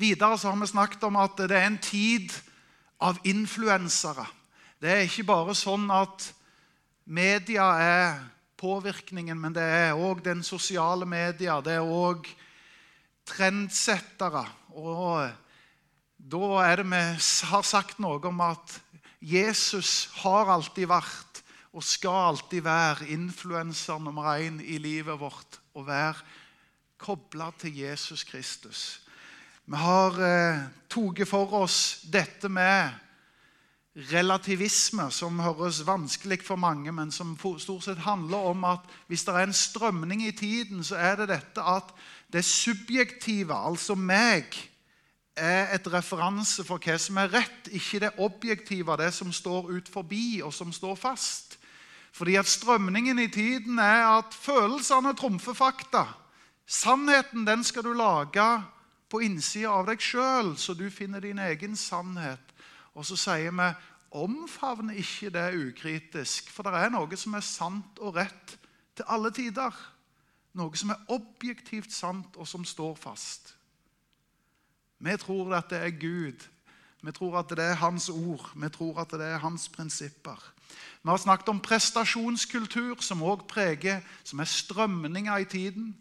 Videre 0.00 0.38
så 0.38 0.50
har 0.50 0.60
vi 0.60 0.66
snakket 0.70 1.02
om 1.04 1.18
at 1.20 1.36
det 1.36 1.56
er 1.56 1.66
en 1.66 1.78
tid 1.82 2.32
av 3.00 3.18
influensere. 3.24 4.26
Det 4.80 4.90
er 4.90 5.04
ikke 5.04 5.26
bare 5.28 5.54
sånn 5.54 5.90
at 5.92 6.30
media 7.04 7.66
er 7.80 8.22
påvirkningen, 8.60 9.36
men 9.40 9.52
det 9.56 9.64
er 9.64 9.98
òg 9.98 10.22
den 10.24 10.42
sosiale 10.46 11.06
media. 11.08 11.58
Det 11.60 11.74
er 11.74 11.84
òg 11.84 12.28
trendsettere. 13.28 14.46
Og 14.72 15.28
da 16.30 16.62
er 16.62 16.80
det 16.80 16.86
vi 16.90 17.02
har 17.50 17.64
sagt 17.66 17.98
noe 18.02 18.20
om 18.28 18.42
at 18.44 18.76
Jesus 19.20 20.08
har 20.22 20.50
alltid 20.52 20.88
vært 20.90 21.40
og 21.74 21.84
skal 21.86 22.30
alltid 22.30 22.64
være 22.66 23.10
influenser 23.14 23.98
nummer 24.02 24.32
én 24.38 24.58
i 24.62 24.78
livet 24.82 25.18
vårt. 25.20 25.58
Å 25.74 25.84
være 25.86 26.18
kobla 27.00 27.50
til 27.58 27.76
Jesus 27.82 28.24
Kristus. 28.26 29.00
Vi 29.70 29.78
har 29.78 30.18
eh, 30.18 30.64
tatt 30.90 31.22
for 31.30 31.54
oss 31.62 32.02
dette 32.10 32.50
med 32.50 32.90
relativisme, 34.10 35.08
som 35.10 35.38
høres 35.42 35.82
vanskelig 35.86 36.40
for 36.46 36.58
mange, 36.58 36.92
men 36.94 37.10
som 37.14 37.36
stort 37.38 37.86
sett 37.86 38.02
handler 38.06 38.50
om 38.52 38.66
at 38.70 38.86
hvis 39.10 39.24
det 39.26 39.34
er 39.34 39.46
en 39.46 39.56
strømning 39.56 40.24
i 40.26 40.34
tiden, 40.34 40.82
så 40.86 40.98
er 40.98 41.20
det 41.20 41.30
dette 41.34 41.62
at 41.62 41.90
det 42.30 42.44
subjektive, 42.46 43.54
altså 43.54 43.94
meg, 43.98 44.54
er 45.40 45.72
et 45.74 45.86
referanse 45.92 46.64
for 46.68 46.82
hva 46.82 46.98
som 47.00 47.18
er 47.20 47.32
rett, 47.32 47.70
ikke 47.72 48.02
det 48.04 48.10
objektive, 48.20 48.96
det 49.00 49.12
som 49.16 49.32
står 49.32 49.70
ut 49.72 49.88
forbi, 49.88 50.40
og 50.44 50.52
som 50.54 50.72
står 50.72 50.98
fast. 51.00 51.56
Fordi 52.12 52.36
at 52.36 52.46
strømningen 52.46 53.18
i 53.18 53.28
tiden 53.32 53.78
er 53.78 54.18
at 54.18 54.34
følelsene 54.34 55.14
trumfer 55.16 55.54
fakta. 55.56 56.04
Sannheten 56.66 57.46
den 57.46 57.64
skal 57.64 57.86
du 57.86 57.92
lage 57.92 58.46
på 59.10 59.22
innsida 59.26 59.72
av 59.74 59.88
deg 59.90 60.02
sjøl, 60.02 60.54
så 60.58 60.74
du 60.74 60.86
finner 60.90 61.22
din 61.22 61.38
egen 61.42 61.76
sannhet. 61.76 62.52
Og 62.94 63.06
så 63.06 63.18
sier 63.18 63.54
vi 63.54 63.70
omfavne 64.10 64.96
ikke 64.98 65.30
det 65.34 65.46
ukritisk, 65.54 66.50
for 66.50 66.66
det 66.66 66.74
er 66.78 66.92
noe 66.94 67.18
som 67.18 67.34
er 67.38 67.46
sant 67.46 67.98
og 68.02 68.18
rett 68.18 68.56
til 68.98 69.06
alle 69.06 69.30
tider. 69.34 69.74
Noe 70.58 70.74
som 70.76 70.90
er 70.90 71.14
objektivt 71.14 71.94
sant, 71.94 72.34
og 72.36 72.48
som 72.48 72.66
står 72.66 72.96
fast. 72.98 73.54
Vi 75.00 75.16
tror 75.16 75.54
at 75.56 75.70
det 75.70 75.80
er 75.80 75.90
Gud. 75.96 76.48
Vi 77.02 77.12
tror 77.12 77.38
at 77.38 77.48
det 77.48 77.64
er 77.64 77.74
Hans 77.80 78.08
ord. 78.08 78.50
Vi 78.56 78.68
tror 78.68 79.00
at 79.00 79.10
det 79.10 79.26
er 79.26 79.38
Hans 79.38 79.68
prinsipper. 79.68 80.52
Vi 81.02 81.08
har 81.08 81.16
snakket 81.16 81.48
om 81.48 81.60
prestasjonskultur, 81.60 83.00
som 83.00 83.22
også 83.22 83.48
preger, 83.48 84.00
som 84.24 84.38
er 84.38 84.44
strømninger 84.44 85.36
i 85.36 85.44
tiden. 85.44 85.96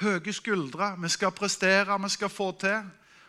Høye 0.00 0.32
skuldre. 0.32 0.94
Vi 1.00 1.08
skal 1.08 1.32
prestere, 1.32 2.02
vi 2.02 2.08
skal 2.08 2.28
få 2.28 2.52
til. 2.60 2.82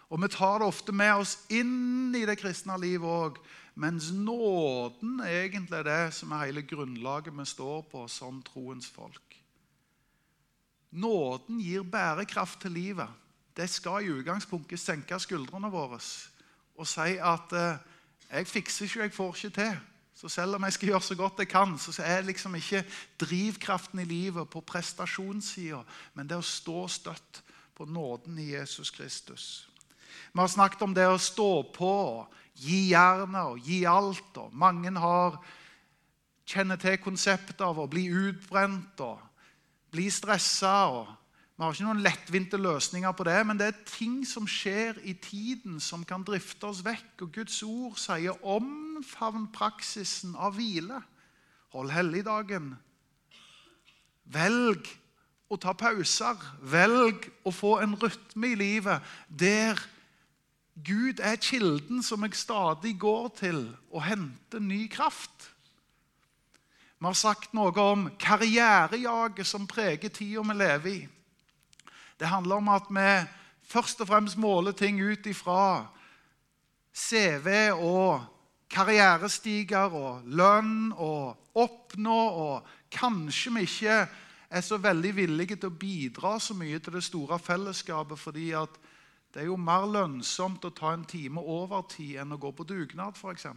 Og 0.10 0.22
vi 0.22 0.28
tar 0.28 0.60
det 0.60 0.68
ofte 0.68 0.92
med 0.92 1.14
oss 1.14 1.38
inn 1.50 2.14
i 2.16 2.26
det 2.28 2.38
kristne 2.38 2.76
livet 2.82 3.08
òg. 3.10 3.40
Mens 3.76 4.12
nåden 4.12 5.20
er 5.20 5.46
egentlig 5.48 5.82
det 5.88 6.14
som 6.16 6.32
er 6.32 6.46
hele 6.46 6.64
grunnlaget 6.64 7.34
vi 7.36 7.46
står 7.46 7.82
på 7.92 8.06
som 8.08 8.42
troens 8.44 8.88
folk. 8.88 9.40
Nåden 10.92 11.60
gir 11.60 11.84
bærekraft 11.84 12.62
til 12.62 12.72
livet. 12.72 13.10
Det 13.56 13.70
skal 13.70 14.04
i 14.04 14.12
utgangspunktet 14.12 14.80
senke 14.80 15.20
skuldrene 15.20 15.72
våre 15.72 16.00
og 16.76 16.88
si 16.88 17.18
at 17.22 17.54
eh, 17.54 17.78
'jeg 18.32 18.48
fikser 18.48 18.86
ikke, 18.86 19.02
jeg 19.02 19.14
får 19.14 19.36
ikke 19.36 19.62
til'. 19.62 19.84
Så 20.16 20.30
selv 20.30 20.56
om 20.56 20.64
jeg 20.64 20.74
skal 20.74 20.88
gjøre 20.88 21.02
så 21.02 21.16
godt 21.16 21.40
jeg 21.40 21.48
kan, 21.48 21.78
så 21.78 22.04
er 22.04 22.16
det 22.16 22.26
liksom 22.26 22.56
ikke 22.56 22.86
drivkraften 23.20 24.00
i 24.00 24.06
livet 24.06 24.50
på 24.50 24.62
prestasjonssida, 24.62 25.84
men 26.14 26.30
det 26.30 26.38
å 26.38 26.42
stå 26.42 26.88
støtt 26.88 27.44
på 27.76 27.86
nåden 27.86 28.40
i 28.40 28.54
Jesus 28.56 28.90
Kristus. 28.90 29.70
Vi 30.34 30.40
har 30.40 30.48
snakket 30.48 30.82
om 30.82 30.94
det 30.96 31.08
å 31.08 31.18
stå 31.18 31.64
på, 31.76 32.26
gi 32.56 32.90
jernet 32.94 33.42
og 33.42 33.60
gi 33.60 33.84
alt. 33.84 34.38
og 34.38 34.54
Mange 34.54 34.92
har 35.00 35.38
kjenner 36.46 36.80
til 36.80 36.98
konseptet 36.98 37.62
av 37.62 37.80
å 37.80 37.88
bli 37.88 38.08
utbrent 38.08 39.00
og 39.04 39.20
bli 39.92 40.10
stressa. 40.10 41.06
Vi 41.56 41.64
har 41.64 41.72
ikke 41.72 41.86
noen 41.88 42.04
lettvinte 42.04 42.58
løsninger 42.60 43.14
på 43.16 43.24
det, 43.24 43.38
men 43.48 43.60
det 43.60 43.70
er 43.70 43.84
ting 43.88 44.18
som 44.28 44.44
skjer 44.44 44.98
i 45.08 45.14
tiden, 45.24 45.80
som 45.80 46.04
kan 46.04 46.24
drifte 46.28 46.68
oss 46.68 46.82
vekk. 46.84 47.24
Og 47.24 47.32
Guds 47.38 47.62
ord 47.64 47.96
sier 47.96 48.36
'omfavn 48.44 49.48
praksisen 49.56 50.36
av 50.36 50.60
hvile'. 50.60 51.00
Hold 51.72 51.92
helligdagen. 51.96 52.76
Velg 54.26 54.88
å 55.50 55.56
ta 55.56 55.74
pauser. 55.74 56.36
Velg 56.62 57.32
å 57.46 57.52
få 57.52 57.80
en 57.84 57.96
rytme 57.96 58.52
i 58.52 58.56
livet 58.56 59.02
der 59.30 59.80
Gud 60.76 61.22
er 61.24 61.36
kilden 61.40 62.04
som 62.04 62.24
jeg 62.24 62.36
stadig 62.36 62.98
går 63.00 63.30
til 63.40 63.78
og 63.92 64.04
henter 64.04 64.60
ny 64.60 64.88
kraft. 64.92 65.52
Vi 67.00 67.06
har 67.06 67.14
sagt 67.14 67.54
noe 67.54 67.72
om 67.80 68.10
karrierejaget 68.20 69.48
som 69.48 69.68
preger 69.68 70.10
tida 70.10 70.42
vi 70.42 70.54
lever 70.54 70.92
i. 70.92 71.10
Det 72.20 72.28
handler 72.28 72.62
om 72.62 72.70
at 72.70 72.88
vi 72.90 73.10
først 73.68 74.02
og 74.02 74.08
fremst 74.08 74.38
måler 74.38 74.72
ting 74.72 75.02
ut 75.04 75.26
ifra 75.26 75.88
CV 76.96 77.76
og 77.76 78.24
karrierestiger 78.72 79.94
og 79.94 80.24
lønn 80.26 80.92
og 80.92 81.56
oppnå, 81.56 82.20
og 82.30 82.68
kanskje 82.92 83.54
vi 83.56 83.66
ikke 83.68 83.98
er 84.50 84.64
så 84.64 84.78
veldig 84.78 85.16
villige 85.16 85.56
til 85.56 85.72
å 85.72 85.80
bidra 85.80 86.38
så 86.40 86.56
mye 86.58 86.80
til 86.80 86.96
det 86.96 87.04
store 87.04 87.40
fellesskapet 87.40 88.20
fordi 88.20 88.52
at 88.56 88.80
det 89.36 89.44
er 89.44 89.50
jo 89.50 89.58
mer 89.60 89.84
lønnsomt 89.92 90.64
å 90.64 90.72
ta 90.72 90.94
en 90.96 91.04
time 91.04 91.42
overtid 91.42 92.22
enn 92.22 92.32
å 92.32 92.40
gå 92.40 92.54
på 92.56 92.64
dugnad, 92.64 93.18
f.eks. 93.20 93.50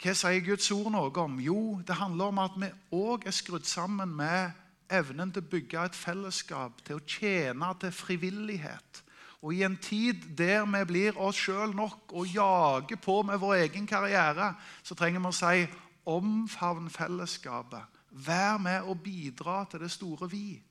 Hva 0.00 0.14
sier 0.16 0.40
Guds 0.44 0.70
ord 0.72 0.88
noe 0.94 1.12
om? 1.20 1.36
Jo, 1.40 1.82
det 1.84 1.98
handler 2.00 2.32
om 2.32 2.40
at 2.40 2.56
vi 2.56 2.70
òg 2.96 3.28
er 3.28 3.36
skrudd 3.36 3.68
sammen 3.68 4.16
med 4.16 4.56
evnen 4.92 5.32
til 5.32 5.44
å 5.44 5.50
bygge 5.50 5.86
et 5.88 5.96
fellesskap, 5.96 6.82
til 6.84 6.98
å 6.98 7.06
tjene 7.06 7.70
til 7.80 7.92
frivillighet. 7.94 9.00
Og 9.44 9.52
i 9.52 9.64
en 9.66 9.76
tid 9.76 10.22
der 10.38 10.64
vi 10.64 10.84
blir 10.88 11.18
oss 11.20 11.36
sjøl 11.36 11.74
nok 11.76 12.14
og 12.16 12.30
jager 12.32 12.96
på 12.96 13.18
med 13.28 13.40
vår 13.42 13.66
egen 13.66 13.86
karriere, 13.86 14.54
så 14.82 14.96
trenger 14.96 15.20
vi 15.20 15.28
å 15.28 15.36
si 15.36 15.66
omfavn 16.08 16.88
fellesskapet. 16.92 18.00
Vær 18.24 18.60
med 18.62 18.88
og 18.88 19.02
bidra 19.04 19.64
til 19.68 19.84
det 19.84 19.90
store 19.92 20.28
vi. 20.30 20.62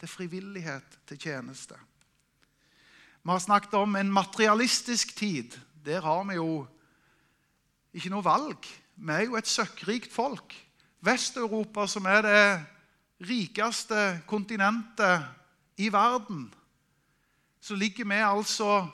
Til 0.00 0.08
frivillighet, 0.08 0.98
til 1.08 1.18
tjeneste. 1.20 1.76
Vi 3.24 3.30
har 3.30 3.40
snakket 3.40 3.74
om 3.78 3.96
en 3.96 4.12
materialistisk 4.12 5.14
tid. 5.16 5.54
Der 5.84 6.00
har 6.00 6.24
vi 6.28 6.34
jo 6.36 6.66
ikke 7.94 8.10
noe 8.12 8.24
valg. 8.24 8.66
Vi 8.96 9.12
er 9.12 9.28
jo 9.28 9.36
et 9.36 9.48
søkkrikt 9.48 10.12
folk. 10.12 10.54
Vest-Europa, 11.04 11.86
som 11.86 12.06
er 12.08 12.22
det 12.24 12.40
rikeste 13.20 14.22
kontinentet 14.26 15.22
i 15.76 15.92
verden, 15.92 16.54
så 17.60 17.74
ligger 17.74 18.04
vi 18.04 18.14
altså 18.14 18.86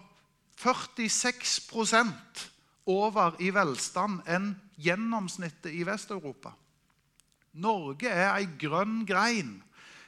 46% 0.60 2.50
over 2.86 3.36
i 3.40 3.50
velstand 3.54 4.20
enn 4.28 4.52
gjennomsnittet 4.80 5.72
i 5.72 5.84
Vest-Europa. 5.86 6.52
Norge 7.60 8.08
er 8.08 8.30
ei 8.36 8.46
grønn 8.60 9.02
grein. 9.08 9.56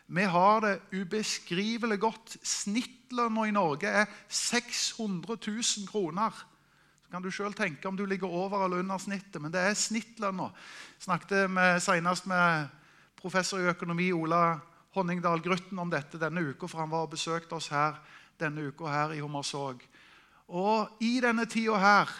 Vi 0.07 0.25
har 0.29 0.61
det 0.62 0.75
ubeskrivelig 0.92 1.98
godt. 2.01 2.37
Snittlønna 2.42 3.48
i 3.48 3.55
Norge 3.55 3.88
er 3.88 4.11
600 4.29 5.37
000 5.40 5.88
kroner. 5.88 6.37
Så 7.03 7.11
kan 7.11 7.25
du 7.25 7.31
sjøl 7.33 7.55
tenke 7.57 7.88
om 7.88 7.96
du 7.96 8.05
ligger 8.07 8.29
over 8.29 8.64
eller 8.64 8.85
under 8.85 9.01
snittet, 9.03 9.40
men 9.42 9.53
det 9.53 9.61
er 9.61 9.75
snittlønna. 9.79 10.51
Snakket 11.03 11.83
senest 11.83 12.29
med 12.31 12.68
professor 13.22 13.62
i 13.62 13.70
økonomi 13.70 14.11
Ola 14.12 14.58
Honningdal 14.96 15.40
Grutten 15.40 15.78
om 15.78 15.90
dette 15.90 16.18
denne 16.20 16.42
uka, 16.42 16.66
for 16.66 16.82
han 16.82 16.90
var 16.90 17.06
og 17.06 17.14
besøkte 17.14 17.54
oss 17.56 17.70
her 17.72 18.00
denne 18.40 18.66
uka 18.68 18.90
her 18.90 19.14
i 19.14 19.22
Hummersåk. 19.22 19.85
Og 20.52 20.98
i 21.00 21.20
denne 21.22 21.46
tida 21.46 21.78
her 21.80 22.11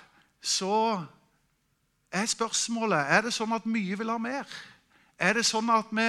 så 0.41 1.03
er 2.13 2.29
spørsmålet 2.29 3.11
er 3.13 3.27
det 3.27 3.35
sånn 3.35 3.53
at 3.57 3.67
mye 3.69 3.99
vil 3.99 4.13
ha 4.13 4.19
mer. 4.21 4.49
Er 5.19 5.37
det 5.39 5.45
sånn 5.49 5.69
at 5.73 5.91
vi 5.93 6.09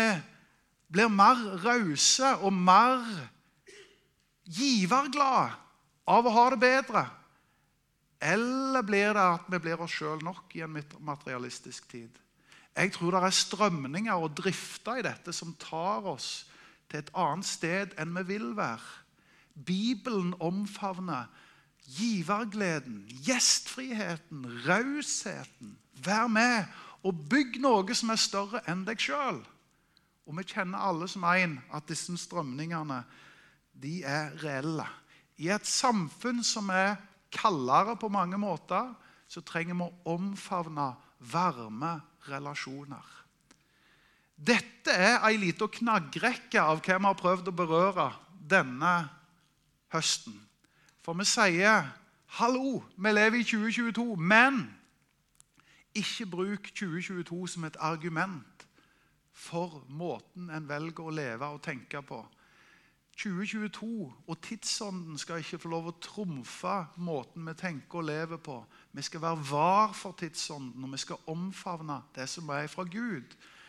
blir 0.93 1.11
mer 1.11 1.41
rause 1.63 2.33
og 2.45 2.53
mer 2.53 3.03
giverglade 4.45 5.53
av 6.07 6.27
å 6.27 6.35
ha 6.37 6.49
det 6.53 6.61
bedre? 6.63 7.05
Eller 8.23 8.85
blir 8.87 9.15
det 9.15 9.29
at 9.35 9.47
vi 9.51 9.59
blir 9.63 9.81
oss 9.83 9.95
sjøl 9.97 10.21
nok 10.23 10.53
i 10.55 10.63
en 10.63 10.77
materialistisk 11.03 11.89
tid? 11.91 12.22
Jeg 12.73 12.95
tror 12.95 13.13
det 13.13 13.21
er 13.23 13.37
strømninger 13.37 14.13
og 14.13 14.33
drifter 14.37 14.99
i 14.99 15.05
dette 15.05 15.33
som 15.35 15.53
tar 15.61 16.07
oss 16.09 16.47
til 16.89 17.03
et 17.03 17.11
annet 17.17 17.47
sted 17.47 17.93
enn 18.01 18.13
vi 18.17 18.23
vil 18.33 18.53
være. 18.57 19.01
Bibelen 19.53 20.33
omfavner 20.41 21.29
givergleden, 21.85 23.03
gjestfriheten, 23.25 24.45
rausheten. 24.65 25.77
Vær 26.03 26.27
med 26.27 26.65
og 27.03 27.19
bygg 27.29 27.59
noe 27.61 27.95
som 27.95 28.13
er 28.13 28.21
større 28.21 28.63
enn 28.71 28.85
deg 28.87 29.01
sjøl. 29.01 29.43
Og 30.23 30.37
vi 30.39 30.45
kjenner 30.47 30.81
alle 30.81 31.07
som 31.11 31.25
én 31.27 31.57
at 31.75 31.87
disse 31.89 32.15
strømningene 32.17 33.03
de 33.83 33.99
er 34.07 34.31
reelle. 34.41 34.87
I 35.37 35.49
et 35.51 35.67
samfunn 35.67 36.43
som 36.45 36.69
er 36.71 36.95
kaldere 37.33 37.97
på 37.99 38.09
mange 38.13 38.37
måter, 38.37 38.93
så 39.27 39.41
trenger 39.41 39.75
vi 39.75 39.85
å 39.85 40.15
omfavne 40.15 40.93
varme 41.33 41.97
relasjoner. 42.29 43.09
Dette 44.35 44.91
er 44.91 45.19
ei 45.27 45.37
lita 45.37 45.67
knaggrekke 45.71 46.61
av 46.61 46.81
hva 46.83 46.97
vi 46.97 47.07
har 47.07 47.19
prøvd 47.19 47.51
å 47.51 47.55
berøre 47.55 48.07
denne 48.49 48.93
høsten. 49.93 50.35
For 51.03 51.13
vi 51.13 51.25
sier 51.25 51.91
'hallo, 52.39 52.83
vi 52.97 53.11
lever 53.11 53.39
i 53.39 53.43
2022', 53.43 54.15
men 54.15 54.75
ikke 55.95 56.25
bruk 56.25 56.71
2022 56.73 57.47
som 57.47 57.63
et 57.63 57.77
argument 57.79 58.67
for 59.33 59.83
måten 59.89 60.49
en 60.49 60.69
velger 60.69 61.03
å 61.03 61.13
leve 61.13 61.45
og 61.45 61.61
tenke 61.61 62.01
på. 62.01 62.25
2022 63.17 64.13
og 64.27 64.41
tidsånden 64.41 65.17
skal 65.21 65.43
ikke 65.43 65.59
få 65.61 65.69
lov 65.69 65.91
å 65.91 65.97
trumfe 66.01 66.77
måten 66.97 67.45
vi 67.45 67.53
tenker 67.53 68.01
og 68.01 68.07
lever 68.09 68.41
på. 68.41 68.57
Vi 68.93 69.01
skal 69.01 69.21
være 69.21 69.45
var 69.49 69.93
for 69.97 70.13
tidsånden, 70.17 70.83
og 70.83 70.91
vi 70.91 70.97
skal 71.01 71.21
omfavne 71.27 72.01
det 72.15 72.27
som 72.29 72.49
er 72.53 72.67
fra 72.69 72.83
Gud. 72.85 73.25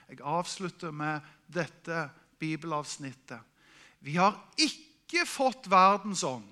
Jeg 0.08 0.20
avslutter 0.20 0.90
med 0.92 1.24
dette 1.48 2.10
bibelavsnittet. 2.38 3.40
Vi 4.04 4.18
har 4.20 4.36
ikke 4.60 5.24
fått 5.26 5.70
verdens 5.70 6.24
ånd, 6.28 6.50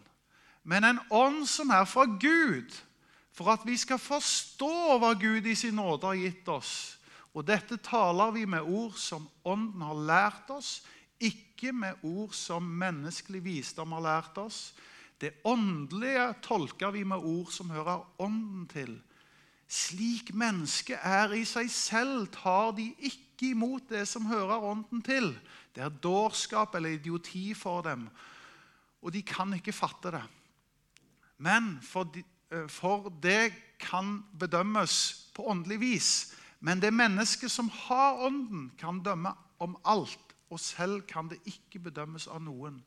men 0.64 0.86
en 0.88 1.02
ånd 1.10 1.44
som 1.50 1.70
er 1.74 1.84
fra 1.84 2.06
Gud, 2.06 2.72
for 3.32 3.52
at 3.52 3.66
vi 3.68 3.76
skal 3.76 4.00
forstå 4.00 4.96
hva 5.00 5.12
Gud 5.20 5.46
i 5.46 5.56
sin 5.56 5.76
nåde 5.76 6.08
har 6.08 6.20
gitt 6.20 6.48
oss. 6.48 6.72
Og 7.32 7.44
dette 7.48 7.76
taler 7.80 8.32
vi 8.32 8.46
med 8.48 8.64
ord 8.64 8.96
som 9.00 9.28
Ånden 9.44 9.84
har 9.84 10.00
lært 10.08 10.50
oss, 10.52 10.82
ikke 11.20 11.72
med 11.72 12.00
ord 12.02 12.32
som 12.36 12.64
menneskelig 12.64 13.44
visdom 13.44 13.92
har 13.96 14.04
lært 14.04 14.40
oss. 14.42 14.72
Det 15.22 15.30
åndelige 15.46 16.32
tolker 16.42 16.90
vi 16.90 17.04
med 17.06 17.22
ord 17.22 17.50
som 17.54 17.70
hører 17.70 18.02
Ånden 18.18 18.66
til. 18.66 18.96
Slik 19.70 20.32
mennesket 20.34 20.98
er 20.98 21.30
i 21.32 21.44
seg 21.46 21.70
selv, 21.70 22.26
tar 22.34 22.74
de 22.74 22.88
ikke 22.98 23.52
imot 23.52 23.86
det 23.92 24.02
som 24.10 24.26
hører 24.26 24.66
Ånden 24.72 25.02
til. 25.06 25.30
Det 25.74 25.84
er 25.84 25.94
dårskap 26.02 26.74
eller 26.74 26.98
idioti 26.98 27.52
for 27.54 27.86
dem, 27.86 28.08
og 29.02 29.14
de 29.14 29.22
kan 29.22 29.54
ikke 29.54 29.72
fatte 29.72 30.10
det. 30.10 30.24
Men 31.38 31.78
for, 31.82 32.10
de, 32.10 32.24
eh, 32.50 32.66
for 32.68 33.08
det 33.22 33.52
kan 33.78 34.20
bedømmes 34.38 35.30
på 35.34 35.46
åndelig 35.54 35.80
vis. 35.80 36.10
Men 36.60 36.82
det 36.82 36.92
mennesket 36.94 37.50
som 37.50 37.70
har 37.86 38.26
Ånden, 38.26 38.72
kan 38.78 39.00
dømme 39.02 39.32
om 39.62 39.78
alt 39.86 40.18
og 40.50 40.60
selv 40.60 41.06
kan 41.08 41.30
det 41.30 41.40
ikke 41.48 41.80
bedømmes 41.88 42.26
av 42.28 42.42
noen. 42.44 42.82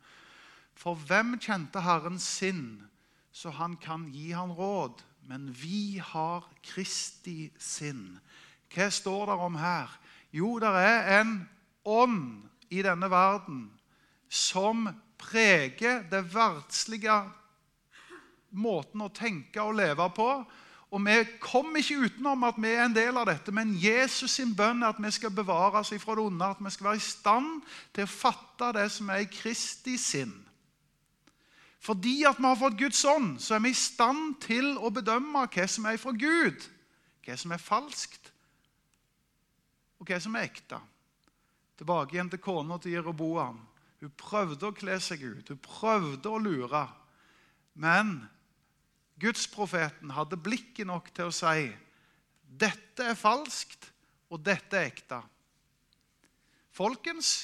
For 0.76 1.00
hvem 1.08 1.38
kjente 1.42 1.82
Herrens 1.82 2.26
sinn, 2.38 2.84
så 3.32 3.52
han 3.56 3.78
kan 3.82 4.10
gi 4.14 4.32
han 4.36 4.54
råd? 4.56 5.02
Men 5.26 5.48
vi 5.50 5.98
har 5.98 6.46
Kristi 6.64 7.50
sinn. 7.58 8.20
Hva 8.74 8.90
står 8.94 9.32
det 9.32 9.40
om 9.48 9.56
her? 9.58 9.90
Jo, 10.36 10.58
det 10.62 10.70
er 10.70 11.22
en 11.22 11.40
ånd 11.86 12.46
i 12.70 12.84
denne 12.86 13.10
verden 13.10 13.66
som 14.30 14.88
preger 15.22 16.04
det 16.12 16.22
verdslige 16.34 17.16
måten 18.56 19.04
å 19.06 19.12
tenke 19.14 19.64
og 19.64 19.78
leve 19.80 20.08
på, 20.16 20.30
og 20.96 21.02
Vi 21.04 21.16
kommer 21.42 21.82
ikke 21.82 22.06
utenom 22.08 22.44
at 22.48 22.56
vi 22.62 22.70
er 22.72 22.86
en 22.86 22.94
del 22.96 23.18
av 23.18 23.26
dette, 23.28 23.52
men 23.52 23.74
Jesus 23.76 24.38
sin 24.38 24.54
bønn 24.56 24.84
er 24.84 24.94
at 24.94 25.02
vi 25.02 25.12
skal 25.12 25.34
bevare 25.34 25.82
oss 25.82 25.92
ifra 25.92 26.16
det 26.16 26.24
onde. 26.24 26.46
At 26.46 26.62
vi 26.64 26.72
skal 26.72 26.86
være 26.86 27.02
i 27.02 27.04
stand 27.04 27.50
til 27.92 28.06
å 28.06 28.12
fatte 28.12 28.70
det 28.78 28.86
som 28.94 29.10
er 29.12 29.26
i 29.26 29.28
Kristi 29.28 29.98
sinn. 30.00 30.32
Fordi 31.86 32.24
at 32.26 32.40
vi 32.40 32.48
har 32.48 32.58
fått 32.58 32.80
Guds 32.80 33.04
ånd, 33.06 33.36
så 33.42 33.56
er 33.56 33.62
vi 33.62 33.70
i 33.70 33.78
stand 33.78 34.40
til 34.42 34.72
å 34.82 34.90
bedømme 34.94 35.44
hva 35.54 35.68
som 35.70 35.86
er 35.86 36.00
fra 36.02 36.16
Gud, 36.18 36.66
hva 37.22 37.38
som 37.38 37.54
er 37.54 37.62
falskt, 37.62 38.32
og 40.02 40.10
hva 40.10 40.18
som 40.22 40.34
er 40.38 40.48
ekte. 40.48 40.80
Tilbake 41.78 42.16
igjen 42.16 42.32
til 42.34 42.42
kona 42.42 42.80
til 42.82 42.96
Jeroboam. 42.96 43.60
Hun 44.02 44.18
prøvde 44.18 44.70
å 44.70 44.76
kle 44.76 44.98
seg 45.04 45.22
ut, 45.22 45.52
hun 45.52 45.62
prøvde 45.62 46.32
å 46.32 46.42
lure. 46.42 46.84
Men 47.78 48.18
Gudsprofeten 49.22 50.16
hadde 50.16 50.42
blikket 50.42 50.90
nok 50.90 51.14
til 51.14 51.30
å 51.30 51.36
si 51.36 51.70
dette 52.46 53.12
er 53.12 53.18
falskt, 53.20 53.92
og 54.34 54.42
dette 54.42 54.78
er 54.80 54.90
ekte. 54.90 55.22
Folkens 56.74 57.36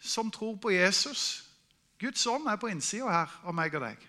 som 0.00 0.30
tror 0.32 0.56
på 0.62 0.72
Jesus 0.72 1.51
Guds 2.02 2.26
ånd 2.26 2.48
er 2.50 2.58
på 2.58 2.70
innsida 2.72 3.10
her 3.12 3.36
av 3.46 3.54
meg 3.54 3.74
og 3.78 3.84
deg. 3.84 4.02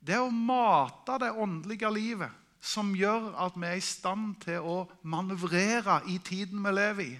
Det 0.00 0.18
å 0.20 0.28
mate 0.32 1.16
det 1.20 1.32
åndelige 1.32 1.88
livet 1.92 2.36
som 2.60 2.92
gjør 2.96 3.32
at 3.40 3.56
vi 3.56 3.68
er 3.68 3.80
i 3.80 3.84
stand 3.84 4.34
til 4.44 4.64
å 4.68 4.76
manøvrere 5.08 6.02
i 6.12 6.18
tiden 6.24 6.60
vi 6.64 6.72
lever 6.76 7.04
i. 7.06 7.16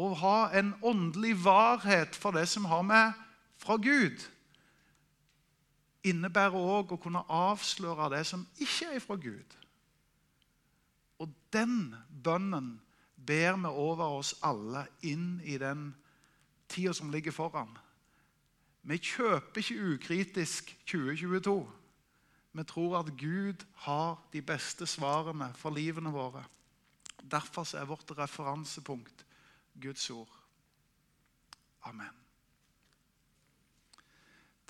Og 0.00 0.16
ha 0.22 0.38
en 0.56 0.72
åndelig 0.84 1.34
varhet 1.44 2.16
for 2.16 2.36
det 2.36 2.46
som 2.48 2.68
har 2.70 2.84
med 2.86 3.16
fra 3.60 3.76
Gud 3.76 4.24
innebærer 6.06 6.56
òg 6.56 6.92
å 6.94 7.00
kunne 7.00 7.24
avsløre 7.28 8.10
det 8.14 8.24
som 8.28 8.44
ikke 8.62 8.92
er 8.94 9.02
fra 9.02 9.16
Gud. 9.20 9.56
Og 11.18 11.32
den 11.52 11.94
bønnen 12.24 12.76
ber 13.16 13.58
vi 13.58 13.72
over 13.72 14.20
oss 14.20 14.36
alle 14.46 14.86
inn 15.02 15.40
i 15.44 15.58
den 15.60 15.90
tida 16.70 16.94
som 16.94 17.10
ligger 17.12 17.34
foran. 17.34 17.74
Vi 18.88 18.96
kjøper 18.96 19.60
ikke 19.60 19.94
ukritisk 19.94 20.70
2022. 20.88 21.58
Vi 22.56 22.64
tror 22.64 22.98
at 22.98 23.10
Gud 23.20 23.64
har 23.84 24.16
de 24.32 24.40
beste 24.42 24.86
svarene 24.88 25.50
for 25.54 25.76
livene 25.76 26.12
våre. 26.14 26.44
Derfor 27.20 27.68
er 27.76 27.84
vårt 27.84 28.10
referansepunkt 28.16 29.26
Guds 29.82 30.10
ord. 30.10 30.32
Amen. 31.84 32.14